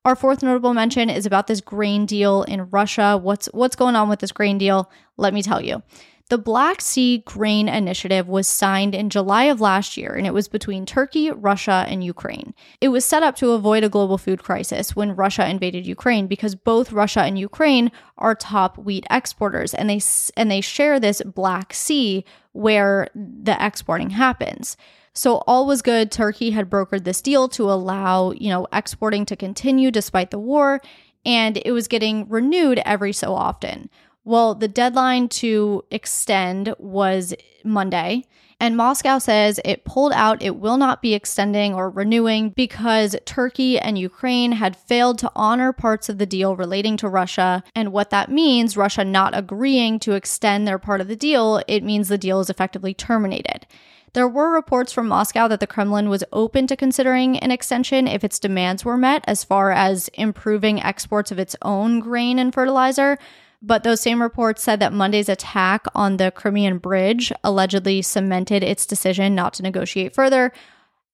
Our 0.05 0.15
fourth 0.15 0.41
notable 0.41 0.73
mention 0.73 1.09
is 1.09 1.25
about 1.25 1.47
this 1.47 1.59
grain 1.59 2.05
deal 2.05 2.43
in 2.43 2.69
Russia. 2.69 3.19
What's 3.21 3.47
what's 3.47 3.75
going 3.75 3.97
on 3.97 4.07
with 4.07 4.19
this 4.19 4.31
grain 4.31 4.57
deal? 4.57 4.89
Let 5.17 5.33
me 5.33 5.43
tell 5.43 5.61
you. 5.61 5.83
The 6.29 6.37
Black 6.37 6.81
Sea 6.81 7.19
Grain 7.19 7.69
Initiative 7.69 8.27
was 8.27 8.49
signed 8.49 8.93
in 8.93 9.09
July 9.09 9.43
of 9.45 9.61
last 9.61 9.95
year, 9.95 10.13
and 10.13 10.27
it 10.27 10.33
was 10.33 10.49
between 10.49 10.85
Turkey, 10.85 11.31
Russia, 11.31 11.85
and 11.87 12.03
Ukraine. 12.03 12.53
It 12.81 12.89
was 12.89 13.05
set 13.05 13.23
up 13.23 13.37
to 13.37 13.51
avoid 13.51 13.85
a 13.85 13.89
global 13.89 14.17
food 14.17 14.43
crisis 14.43 14.93
when 14.93 15.15
Russia 15.15 15.49
invaded 15.49 15.87
Ukraine 15.87 16.27
because 16.27 16.53
both 16.53 16.91
Russia 16.91 17.21
and 17.21 17.39
Ukraine 17.39 17.93
are 18.17 18.35
top 18.35 18.77
wheat 18.77 19.05
exporters, 19.09 19.73
and 19.73 19.89
they 19.89 20.01
and 20.35 20.51
they 20.51 20.59
share 20.59 20.99
this 20.99 21.21
Black 21.21 21.73
Sea 21.73 22.25
where 22.51 23.07
the 23.15 23.55
exporting 23.65 24.09
happens. 24.09 24.75
So 25.13 25.37
all 25.47 25.65
was 25.65 25.81
good. 25.81 26.11
Turkey 26.11 26.51
had 26.51 26.69
brokered 26.69 27.05
this 27.05 27.21
deal 27.21 27.47
to 27.49 27.71
allow, 27.71 28.31
you 28.31 28.49
know, 28.49 28.67
exporting 28.73 29.25
to 29.27 29.37
continue 29.37 29.91
despite 29.91 30.31
the 30.31 30.39
war, 30.39 30.81
and 31.25 31.57
it 31.63 31.71
was 31.71 31.87
getting 31.87 32.27
renewed 32.27 32.81
every 32.85 33.13
so 33.13 33.33
often. 33.33 33.89
Well, 34.27 34.55
the 34.55 34.67
deadline 34.67 35.29
to 35.29 35.85
extend 35.89 36.75
was 36.79 37.33
Monday. 37.63 38.25
And 38.59 38.75
Moscow 38.75 39.19
says 39.19 39.57
it 39.63 39.85
pulled 39.85 40.11
out, 40.11 40.43
it 40.43 40.57
will 40.57 40.75
not 40.75 41.01
be 41.01 41.13
extending 41.13 41.73
or 41.73 41.89
renewing 41.89 42.49
because 42.49 43.15
Turkey 43.23 43.79
and 43.79 43.97
Ukraine 43.97 44.51
had 44.51 44.75
failed 44.75 45.17
to 45.19 45.31
honor 45.33 45.71
parts 45.71 46.09
of 46.09 46.17
the 46.17 46.25
deal 46.25 46.57
relating 46.57 46.97
to 46.97 47.07
Russia. 47.07 47.63
And 47.73 47.93
what 47.93 48.09
that 48.09 48.29
means, 48.29 48.75
Russia 48.75 49.05
not 49.05 49.33
agreeing 49.33 49.97
to 49.99 50.11
extend 50.11 50.67
their 50.67 50.77
part 50.77 50.99
of 50.99 51.07
the 51.07 51.15
deal, 51.15 51.63
it 51.65 51.81
means 51.81 52.09
the 52.09 52.17
deal 52.17 52.41
is 52.41 52.49
effectively 52.49 52.93
terminated. 52.93 53.65
There 54.11 54.27
were 54.27 54.51
reports 54.51 54.91
from 54.91 55.07
Moscow 55.07 55.47
that 55.47 55.61
the 55.61 55.67
Kremlin 55.67 56.09
was 56.09 56.25
open 56.33 56.67
to 56.67 56.75
considering 56.75 57.39
an 57.39 57.51
extension 57.51 58.09
if 58.09 58.25
its 58.25 58.39
demands 58.39 58.83
were 58.83 58.97
met, 58.97 59.23
as 59.25 59.45
far 59.45 59.71
as 59.71 60.09
improving 60.15 60.83
exports 60.83 61.31
of 61.31 61.39
its 61.39 61.55
own 61.61 62.01
grain 62.01 62.39
and 62.39 62.53
fertilizer. 62.53 63.17
But 63.61 63.83
those 63.83 64.01
same 64.01 64.21
reports 64.21 64.61
said 64.61 64.79
that 64.79 64.93
Monday's 64.93 65.29
attack 65.29 65.85
on 65.95 66.17
the 66.17 66.31
Crimean 66.31 66.77
bridge 66.77 67.31
allegedly 67.43 68.01
cemented 68.01 68.63
its 68.63 68.85
decision 68.85 69.33
not 69.33 69.53
to 69.55 69.63
negotiate 69.63 70.13
further. 70.13 70.53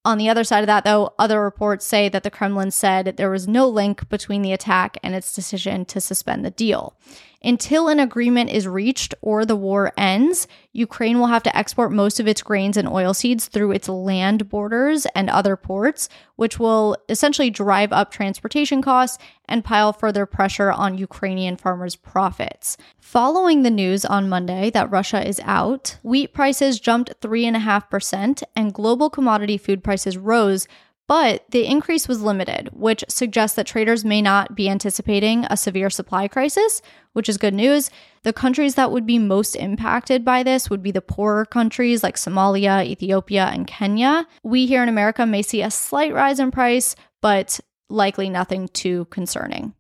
On 0.05 0.17
the 0.17 0.27
other 0.27 0.43
side 0.43 0.59
of 0.59 0.67
that, 0.67 0.83
though, 0.83 1.13
other 1.17 1.41
reports 1.41 1.85
say 1.85 2.09
that 2.09 2.23
the 2.23 2.31
Kremlin 2.31 2.71
said 2.71 3.15
there 3.15 3.29
was 3.29 3.47
no 3.47 3.69
link 3.69 4.09
between 4.09 4.41
the 4.41 4.51
attack 4.51 4.97
and 5.01 5.15
its 5.15 5.33
decision 5.33 5.85
to 5.85 6.01
suspend 6.01 6.43
the 6.43 6.51
deal. 6.51 6.97
Until 7.45 7.89
an 7.89 7.99
agreement 7.99 8.49
is 8.51 8.67
reached 8.67 9.13
or 9.21 9.45
the 9.45 9.55
war 9.55 9.91
ends, 9.97 10.47
Ukraine 10.71 11.19
will 11.19 11.27
have 11.27 11.43
to 11.43 11.55
export 11.55 11.91
most 11.91 12.19
of 12.21 12.27
its 12.27 12.41
grains 12.41 12.77
and 12.77 12.87
oilseeds 12.87 13.49
through 13.49 13.71
its 13.71 13.89
land 13.89 14.47
borders 14.47 15.05
and 15.13 15.29
other 15.29 15.57
ports, 15.57 16.07
which 16.37 16.57
will 16.57 16.95
essentially 17.09 17.49
drive 17.49 17.91
up 17.91 18.11
transportation 18.11 18.81
costs 18.81 19.17
and 19.45 19.65
pile 19.65 19.91
further 19.91 20.25
pressure 20.25 20.71
on 20.71 20.97
Ukrainian 20.97 21.57
farmers' 21.57 21.97
profits. 21.97 22.77
Following 22.97 23.63
the 23.63 23.69
news 23.69 24.05
on 24.05 24.29
Monday 24.29 24.69
that 24.69 24.89
Russia 24.89 25.27
is 25.27 25.41
out, 25.43 25.97
wheat 26.01 26.33
prices 26.33 26.79
jumped 26.79 27.19
3.5% 27.19 28.43
and 28.55 28.73
global 28.73 29.09
commodity 29.09 29.57
food 29.57 29.83
prices 29.83 30.17
rose 30.17 30.65
but 31.07 31.43
the 31.49 31.65
increase 31.65 32.07
was 32.07 32.21
limited, 32.21 32.69
which 32.71 33.03
suggests 33.07 33.55
that 33.55 33.67
traders 33.67 34.05
may 34.05 34.21
not 34.21 34.55
be 34.55 34.69
anticipating 34.69 35.45
a 35.45 35.57
severe 35.57 35.89
supply 35.89 36.27
crisis, 36.27 36.81
which 37.11 37.27
is 37.27 37.37
good 37.37 37.53
news. 37.53 37.89
The 38.23 38.33
countries 38.33 38.75
that 38.75 38.91
would 38.91 39.05
be 39.05 39.19
most 39.19 39.55
impacted 39.55 40.23
by 40.23 40.43
this 40.43 40.69
would 40.69 40.81
be 40.81 40.91
the 40.91 41.01
poorer 41.01 41.45
countries 41.45 42.03
like 42.03 42.15
Somalia, 42.15 42.85
Ethiopia, 42.85 43.45
and 43.47 43.67
Kenya. 43.67 44.27
We 44.43 44.65
here 44.65 44.81
in 44.81 44.89
America 44.89 45.25
may 45.25 45.41
see 45.41 45.61
a 45.61 45.71
slight 45.71 46.13
rise 46.13 46.39
in 46.39 46.51
price, 46.51 46.95
but 47.21 47.59
likely 47.89 48.29
nothing 48.29 48.69
too 48.69 49.05
concerning. 49.05 49.73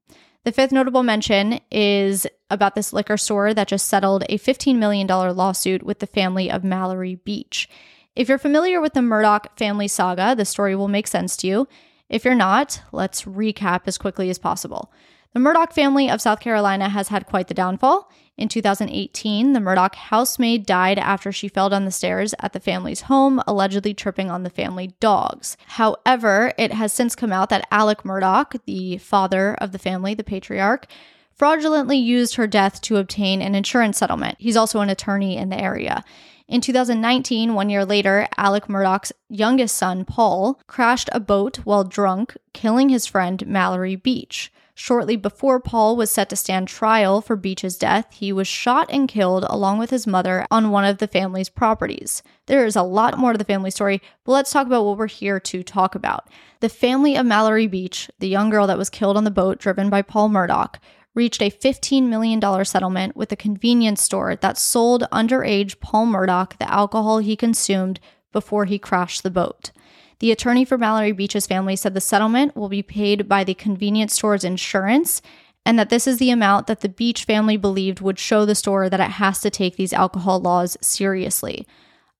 The 0.43 0.51
fifth 0.51 0.73
notable 0.73 1.03
mention 1.03 1.61
is 1.71 2.27
about 2.49 2.75
this 2.75 2.91
liquor 2.91 3.15
store 3.15 3.53
that 3.53 3.69
just 3.69 3.87
settled 3.87 4.23
a 4.27 4.37
$15 4.37 4.75
million 4.75 5.07
lawsuit 5.07 5.83
with 5.83 5.99
the 5.99 6.07
family 6.07 6.51
of 6.51 6.65
Mallory 6.65 7.15
Beach. 7.15 7.69
If 8.15 8.29
you're 8.29 8.37
familiar 8.37 8.79
with 8.79 8.93
the 8.93 8.99
Murdaugh 8.99 9.47
family 9.57 9.87
saga, 9.87 10.35
the 10.35 10.45
story 10.45 10.75
will 10.75 10.87
make 10.87 11.07
sense 11.07 11.35
to 11.37 11.47
you. 11.47 11.67
If 12.09 12.23
you're 12.23 12.35
not, 12.35 12.79
let's 12.91 13.23
recap 13.23 13.81
as 13.87 13.97
quickly 13.97 14.29
as 14.29 14.37
possible. 14.37 14.91
The 15.33 15.39
Murdaugh 15.39 15.73
family 15.73 16.11
of 16.11 16.21
South 16.21 16.39
Carolina 16.39 16.89
has 16.89 17.07
had 17.07 17.25
quite 17.25 17.47
the 17.47 17.55
downfall. 17.55 18.11
In 18.37 18.49
2018, 18.49 19.53
the 19.53 19.59
Murdaugh 19.59 19.95
housemaid 19.95 20.63
died 20.67 20.99
after 20.99 21.31
she 21.31 21.47
fell 21.47 21.69
down 21.69 21.85
the 21.85 21.91
stairs 21.91 22.35
at 22.39 22.53
the 22.53 22.59
family's 22.59 23.01
home, 23.01 23.41
allegedly 23.47 23.95
tripping 23.95 24.29
on 24.29 24.43
the 24.43 24.51
family 24.51 24.93
dogs. 24.99 25.57
However, 25.65 26.53
it 26.55 26.71
has 26.71 26.93
since 26.93 27.15
come 27.15 27.33
out 27.33 27.49
that 27.49 27.67
Alec 27.71 28.03
Murdaugh, 28.03 28.59
the 28.65 28.99
father 28.99 29.55
of 29.55 29.71
the 29.71 29.79
family, 29.79 30.13
the 30.13 30.23
patriarch, 30.23 30.85
fraudulently 31.33 31.97
used 31.97 32.35
her 32.35 32.45
death 32.45 32.79
to 32.81 32.97
obtain 32.97 33.41
an 33.41 33.55
insurance 33.55 33.97
settlement. 33.97 34.37
He's 34.39 34.57
also 34.57 34.81
an 34.81 34.89
attorney 34.91 35.35
in 35.35 35.49
the 35.49 35.59
area. 35.59 36.03
In 36.47 36.59
2019, 36.59 37.53
one 37.53 37.69
year 37.69 37.85
later, 37.85 38.27
Alec 38.37 38.67
Murdaugh's 38.67 39.13
youngest 39.29 39.77
son, 39.77 40.03
Paul, 40.03 40.59
crashed 40.67 41.09
a 41.11 41.19
boat 41.19 41.57
while 41.63 41.83
drunk, 41.83 42.35
killing 42.53 42.89
his 42.89 43.07
friend 43.07 43.45
Mallory 43.47 43.95
Beach. 43.95 44.51
Shortly 44.75 45.15
before 45.15 45.59
Paul 45.59 45.95
was 45.95 46.09
set 46.09 46.29
to 46.29 46.35
stand 46.35 46.67
trial 46.67 47.21
for 47.21 47.35
Beach's 47.35 47.77
death, 47.77 48.07
he 48.11 48.33
was 48.33 48.47
shot 48.47 48.89
and 48.91 49.07
killed 49.07 49.45
along 49.47 49.77
with 49.77 49.91
his 49.91 50.07
mother 50.07 50.47
on 50.49 50.71
one 50.71 50.83
of 50.83 50.97
the 50.97 51.07
family's 51.07 51.47
properties. 51.47 52.23
There 52.47 52.65
is 52.65 52.75
a 52.75 52.81
lot 52.81 53.17
more 53.17 53.33
to 53.33 53.37
the 53.37 53.45
family 53.45 53.69
story, 53.69 54.01
but 54.25 54.31
let's 54.31 54.51
talk 54.51 54.65
about 54.65 54.83
what 54.83 54.97
we're 54.97 55.07
here 55.07 55.39
to 55.39 55.63
talk 55.63 55.93
about. 55.93 56.27
The 56.59 56.69
family 56.69 57.15
of 57.15 57.25
Mallory 57.25 57.67
Beach, 57.67 58.09
the 58.17 58.27
young 58.27 58.49
girl 58.49 58.65
that 58.65 58.77
was 58.77 58.89
killed 58.89 59.15
on 59.15 59.25
the 59.25 59.31
boat 59.31 59.59
driven 59.59 59.91
by 59.91 60.01
Paul 60.01 60.29
Murdaugh, 60.29 60.73
reached 61.15 61.41
a 61.41 61.51
$15 61.51 62.03
million 62.03 62.41
settlement 62.65 63.15
with 63.15 63.31
a 63.31 63.35
convenience 63.35 64.01
store 64.01 64.35
that 64.37 64.57
sold 64.57 65.03
underage 65.11 65.79
Paul 65.79 66.07
Murdaugh 66.07 66.57
the 66.57 66.71
alcohol 66.71 67.19
he 67.19 67.35
consumed 67.35 67.99
before 68.31 68.65
he 68.65 68.79
crashed 68.79 69.23
the 69.23 69.31
boat. 69.31 69.71
The 70.19 70.31
attorney 70.31 70.65
for 70.65 70.77
Mallory 70.77 71.11
Beach's 71.11 71.47
family 71.47 71.75
said 71.75 71.93
the 71.93 72.01
settlement 72.01 72.55
will 72.55 72.69
be 72.69 72.81
paid 72.81 73.27
by 73.27 73.43
the 73.43 73.53
convenience 73.53 74.13
store's 74.13 74.43
insurance 74.43 75.21
and 75.65 75.79
that 75.79 75.89
this 75.89 76.07
is 76.07 76.17
the 76.17 76.29
amount 76.29 76.67
that 76.67 76.81
the 76.81 76.89
Beach 76.89 77.23
family 77.23 77.57
believed 77.57 78.01
would 78.01 78.19
show 78.19 78.45
the 78.45 78.55
store 78.55 78.89
that 78.89 78.99
it 78.99 79.11
has 79.11 79.39
to 79.41 79.49
take 79.49 79.75
these 79.75 79.93
alcohol 79.93 80.39
laws 80.39 80.77
seriously. 80.81 81.65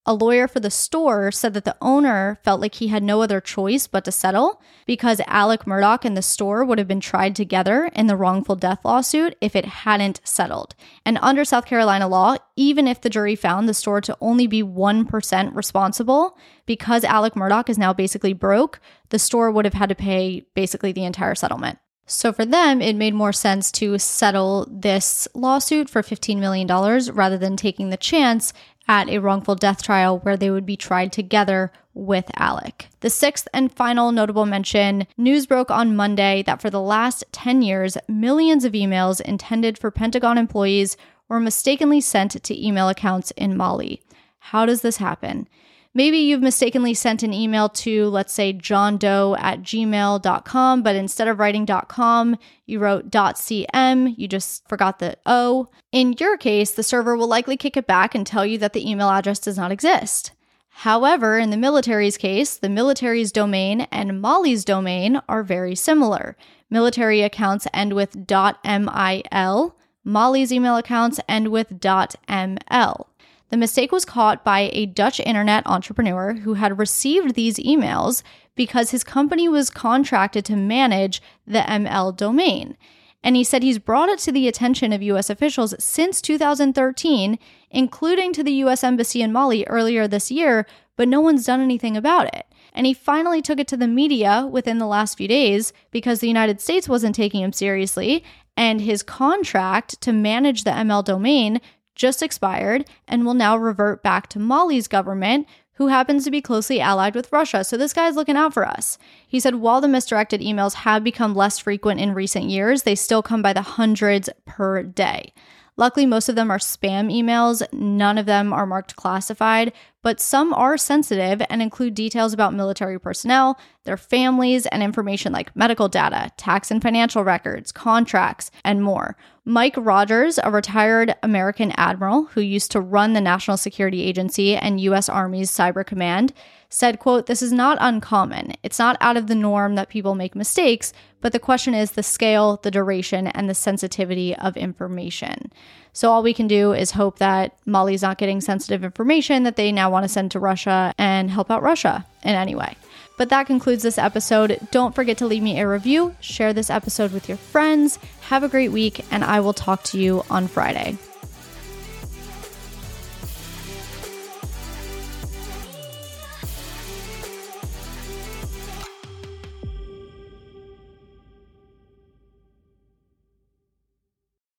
A 0.06 0.14
lawyer 0.14 0.50
for 0.50 0.60
the 0.60 0.70
store 0.70 1.32
said 1.32 1.54
that 1.54 1.64
the 1.64 1.78
owner 1.82 2.38
felt 2.44 2.60
like 2.60 2.76
he 2.76 2.90
had 2.90 3.04
no 3.04 3.22
other 3.22 3.40
choice 3.40 3.88
but 3.88 4.04
to 4.04 4.12
settle 4.12 4.62
because 4.86 5.22
Alec 5.28 5.62
Murdaugh 5.62 6.04
and 6.04 6.18
the 6.18 6.22
store 6.22 6.66
would 6.66 6.78
have 6.78 6.90
been 6.90 7.00
tried 7.00 7.38
together 7.38 7.90
in 7.96 8.08
the 8.08 8.18
wrongful 8.18 8.58
death 8.58 8.84
lawsuit 8.84 9.38
if 9.40 9.56
it 9.56 9.64
hadn't 9.64 10.20
settled. 10.26 10.76
And 11.06 11.18
under 11.22 11.46
South 11.46 11.66
Carolina 11.66 12.10
law, 12.10 12.36
even 12.58 12.86
if 12.86 13.00
the 13.00 13.10
jury 13.10 13.38
found 13.38 13.70
the 13.70 13.74
store 13.74 14.02
to 14.02 14.18
only 14.20 14.46
be 14.46 14.62
1% 14.62 15.56
responsible, 15.56 16.38
because 16.66 17.06
Alec 17.06 17.36
Murdaugh 17.36 17.70
is 17.70 17.78
now 17.78 17.94
basically 17.94 18.34
broke, 18.34 18.82
the 19.08 19.20
store 19.20 19.52
would 19.52 19.64
have 19.64 19.74
had 19.74 19.88
to 19.88 19.96
pay 19.96 20.46
basically 20.54 20.92
the 20.92 21.06
entire 21.06 21.36
settlement. 21.36 21.80
So 22.06 22.34
for 22.34 22.46
them, 22.46 22.82
it 22.82 22.98
made 22.98 23.14
more 23.14 23.32
sense 23.32 23.72
to 23.74 23.98
settle 23.98 24.68
this 24.70 25.28
lawsuit 25.34 25.90
for 25.90 26.02
$15 26.02 26.38
million 26.38 26.68
rather 26.68 27.38
than 27.38 27.56
taking 27.56 27.90
the 27.90 27.98
chance 27.98 28.52
at 28.88 29.10
a 29.10 29.20
wrongful 29.20 29.56
death 29.56 29.82
trial 29.82 30.20
where 30.20 30.38
they 30.38 30.50
would 30.50 30.66
be 30.66 30.78
tried 30.78 31.12
together 31.12 31.72
with 31.94 32.26
Alec. 32.36 32.88
The 33.02 33.10
sixth 33.10 33.48
and 33.54 33.72
final 33.72 34.12
notable 34.12 34.46
mention 34.46 35.08
news 35.18 35.46
broke 35.46 35.72
on 35.72 35.96
Monday 35.96 36.44
that 36.44 36.62
for 36.62 36.70
the 36.70 36.82
last 36.82 37.24
10 37.32 37.62
years, 37.62 37.98
millions 38.08 38.66
of 38.66 38.74
emails 38.74 39.22
intended 39.22 39.78
for 39.78 39.92
Pentagon 39.92 40.38
employees 40.38 40.98
were 41.30 41.40
mistakenly 41.40 42.02
sent 42.02 42.32
to 42.44 42.66
email 42.68 42.90
accounts 42.90 43.32
in 43.32 43.56
Mali. 43.56 44.02
How 44.40 44.66
does 44.66 44.82
this 44.82 44.98
happen? 44.98 45.48
Maybe 45.96 46.18
you've 46.18 46.42
mistakenly 46.42 46.96
sent 46.96 47.22
an 47.22 47.34
email 47.34 47.70
to, 47.70 48.08
let's 48.08 48.34
say, 48.34 48.52
John 48.52 48.98
Doe 48.98 49.36
at 49.38 49.62
gmail.com, 49.62 50.82
but 50.82 50.96
instead 50.96 51.28
of 51.28 51.38
writing 51.38 51.68
.com, 51.68 52.36
you 52.66 52.80
wrote 52.80 53.12
.cm, 53.12 54.16
you 54.18 54.28
just 54.28 54.68
forgot 54.68 54.98
the 54.98 55.18
O. 55.28 55.70
In 55.92 56.16
your 56.20 56.36
case, 56.36 56.72
the 56.72 56.82
server 56.82 57.16
will 57.16 57.28
likely 57.28 57.58
kick 57.58 57.78
it 57.78 57.86
back 57.86 58.16
and 58.16 58.26
tell 58.26 58.44
you 58.44 58.58
that 58.58 58.74
the 58.74 58.90
email 58.90 59.10
address 59.10 59.38
does 59.38 59.58
not 59.58 59.72
exist. 59.72 60.32
However, 60.78 61.38
in 61.38 61.52
the 61.52 61.58
military's 61.58 62.18
case, 62.18 62.58
the 62.58 62.70
military's 62.70 63.32
domain 63.32 63.82
and 63.92 64.20
Mali's 64.20 64.66
domain 64.66 65.22
are 65.30 65.44
very 65.44 65.76
similar. 65.76 66.36
Military 66.72 67.22
accounts 67.22 67.68
end 67.72 67.94
with 67.94 68.16
.mil, 68.16 69.76
Mali's 70.04 70.52
email 70.52 70.76
accounts 70.76 71.20
end 71.30 71.50
with 71.50 71.80
.ml. 71.80 73.06
The 73.54 73.58
mistake 73.58 73.92
was 73.92 74.04
caught 74.04 74.44
by 74.44 74.72
a 74.74 74.88
Dutch 74.88 75.20
internet 75.20 75.68
entrepreneur 75.68 76.34
who 76.34 76.56
had 76.56 76.80
received 76.80 77.36
these 77.36 77.58
emails 77.58 78.24
because 78.56 78.90
his 78.90 79.04
company 79.04 79.48
was 79.48 79.70
contracted 79.70 80.44
to 80.46 80.56
manage 80.56 81.22
the 81.46 81.60
ML 81.60 82.18
domain. 82.18 82.76
And 83.24 83.36
he 83.36 83.44
said 83.44 83.62
he's 83.62 83.78
brought 83.78 84.10
it 84.10 84.18
to 84.22 84.32
the 84.32 84.48
attention 84.48 84.92
of 84.92 85.04
US 85.04 85.30
officials 85.30 85.76
since 85.78 86.20
2013, 86.20 87.38
including 87.70 88.34
to 88.34 88.44
the 88.44 88.54
US 88.54 88.84
Embassy 88.84 89.22
in 89.22 89.32
Mali 89.32 89.66
earlier 89.66 90.08
this 90.08 90.32
year, 90.32 90.66
but 90.98 91.08
no 91.08 91.22
one's 91.22 91.46
done 91.46 91.62
anything 91.62 91.96
about 91.96 92.34
it. 92.34 92.48
And 92.74 92.88
he 92.88 92.94
finally 92.96 93.44
took 93.44 93.60
it 93.60 93.68
to 93.68 93.78
the 93.78 93.88
media 93.88 94.50
within 94.52 94.80
the 94.80 94.88
last 94.88 95.16
few 95.16 95.28
days 95.28 95.74
because 95.92 96.22
the 96.22 96.28
United 96.28 96.60
States 96.60 96.90
wasn't 96.90 97.14
taking 97.14 97.44
him 97.44 97.54
seriously, 97.54 98.24
and 98.58 98.82
his 98.82 99.04
contract 99.04 100.02
to 100.02 100.12
manage 100.12 100.64
the 100.64 100.72
ML 100.72 101.06
domain 101.06 101.62
just 101.96 102.24
expired 102.24 102.86
and 103.08 103.26
will 103.26 103.34
now 103.34 103.58
revert 103.58 104.04
back 104.04 104.28
to 104.30 104.40
Mali's 104.40 104.88
government, 104.88 105.48
who 105.76 105.88
happens 105.88 106.24
to 106.24 106.32
be 106.32 106.42
closely 106.42 106.80
allied 106.80 107.16
with 107.16 107.32
Russia. 107.32 107.64
So 107.64 107.78
this 107.78 107.94
guy's 107.94 108.16
looking 108.16 108.38
out 108.38 108.54
for 108.54 108.66
us. 108.66 108.98
He 109.28 109.40
said 109.40 109.56
while 109.56 109.82
the 109.82 109.88
misdirected 109.88 110.42
emails 110.42 110.74
have 110.76 111.04
become 111.04 111.34
less 111.34 111.60
frequent 111.60 112.00
in 112.00 112.14
recent 112.14 112.46
years, 112.46 112.84
they 112.84 112.96
still 112.96 113.24
come 113.24 113.42
by 113.42 113.54
the 113.54 113.62
hundreds 113.62 114.30
per 114.46 114.84
day. 114.84 115.34
Luckily, 115.76 116.06
most 116.06 116.30
of 116.30 116.36
them 116.36 116.52
are 116.52 116.60
spam 116.60 117.12
emails. 117.12 117.64
None 117.74 118.18
of 118.18 118.28
them 118.28 118.54
are 118.54 118.66
marked 118.66 118.96
classified, 118.96 119.74
but 120.04 120.20
some 120.20 120.54
are 120.54 120.78
sensitive 120.78 121.42
and 121.50 121.62
include 121.62 121.96
details 121.96 122.32
about 122.32 122.54
military 122.54 123.00
personnel, 123.00 123.60
their 123.84 123.98
families, 123.98 124.68
and 124.68 124.84
information 124.84 125.34
like 125.34 125.56
medical 125.56 125.90
data, 125.90 126.32
tax 126.38 126.70
and 126.70 126.82
financial 126.82 127.24
records, 127.24 127.72
contracts, 127.72 128.52
and 128.64 128.84
more. 128.84 129.18
Mike 129.46 129.76
Rogers, 129.76 130.40
a 130.44 130.52
retired 130.52 131.16
American 131.24 131.74
admiral 131.76 132.26
who 132.26 132.42
used 132.42 132.72
to 132.72 132.80
run 132.80 133.14
the 133.14 133.22
National 133.22 133.58
Security 133.58 134.04
Agency 134.04 134.56
and 134.56 134.80
US 134.82 135.10
Army's 135.10 135.52
Cyber 135.52 135.86
Command, 135.86 136.34
said, 136.74 137.00
quote, 137.00 137.28
This 137.28 137.42
is 137.42 137.52
not 137.52 137.78
uncommon. 137.80 138.54
It's 138.64 138.80
not 138.80 138.98
out 139.00 139.16
of 139.16 139.28
the 139.28 139.36
norm 139.36 139.76
that 139.76 139.90
people 139.90 140.16
make 140.16 140.36
mistakes, 140.36 140.92
but 141.22 141.32
the 141.32 141.40
question 141.40 141.74
is 141.74 141.92
the 141.92 142.04
scale, 142.04 142.60
the 142.64 142.72
duration, 142.72 143.28
and 143.28 143.50
the 143.50 143.54
sensitivity 143.54 144.36
of 144.36 144.58
information. 144.58 145.52
So 145.94 146.12
all 146.12 146.24
we 146.24 146.34
can 146.34 146.48
do 146.48 146.74
is 146.74 146.92
hope 146.92 147.20
that 147.20 147.56
Mali's 147.68 148.02
not 148.02 148.18
getting 148.18 148.42
sensitive 148.42 148.84
information 148.84 149.44
that 149.44 149.56
they 149.56 149.72
now 149.72 149.92
want 149.92 150.04
to 150.04 150.10
send 150.10 150.32
to 150.32 150.40
Russia 150.40 150.94
and 150.98 151.30
help 151.30 151.52
out 151.52 151.62
Russia 151.62 152.06
in 152.24 152.34
any 152.34 152.56
way. 152.56 152.76
But 153.18 153.30
that 153.30 153.46
concludes 153.46 153.84
this 153.84 154.00
episode. 154.00 154.58
Don't 154.72 154.96
forget 154.96 155.20
to 155.20 155.28
leave 155.28 155.44
me 155.44 155.60
a 155.60 155.68
review, 155.68 156.16
share 156.20 156.52
this 156.52 156.72
episode 156.72 157.12
with 157.12 157.30
your 157.30 157.38
friends. 157.38 158.00
Have 158.22 158.42
a 158.42 158.50
great 158.50 158.72
week, 158.72 159.06
and 159.12 159.24
I 159.24 159.40
will 159.42 159.54
talk 159.54 159.84
to 159.84 160.00
you 160.00 160.24
on 160.32 160.48
Friday. 160.48 160.98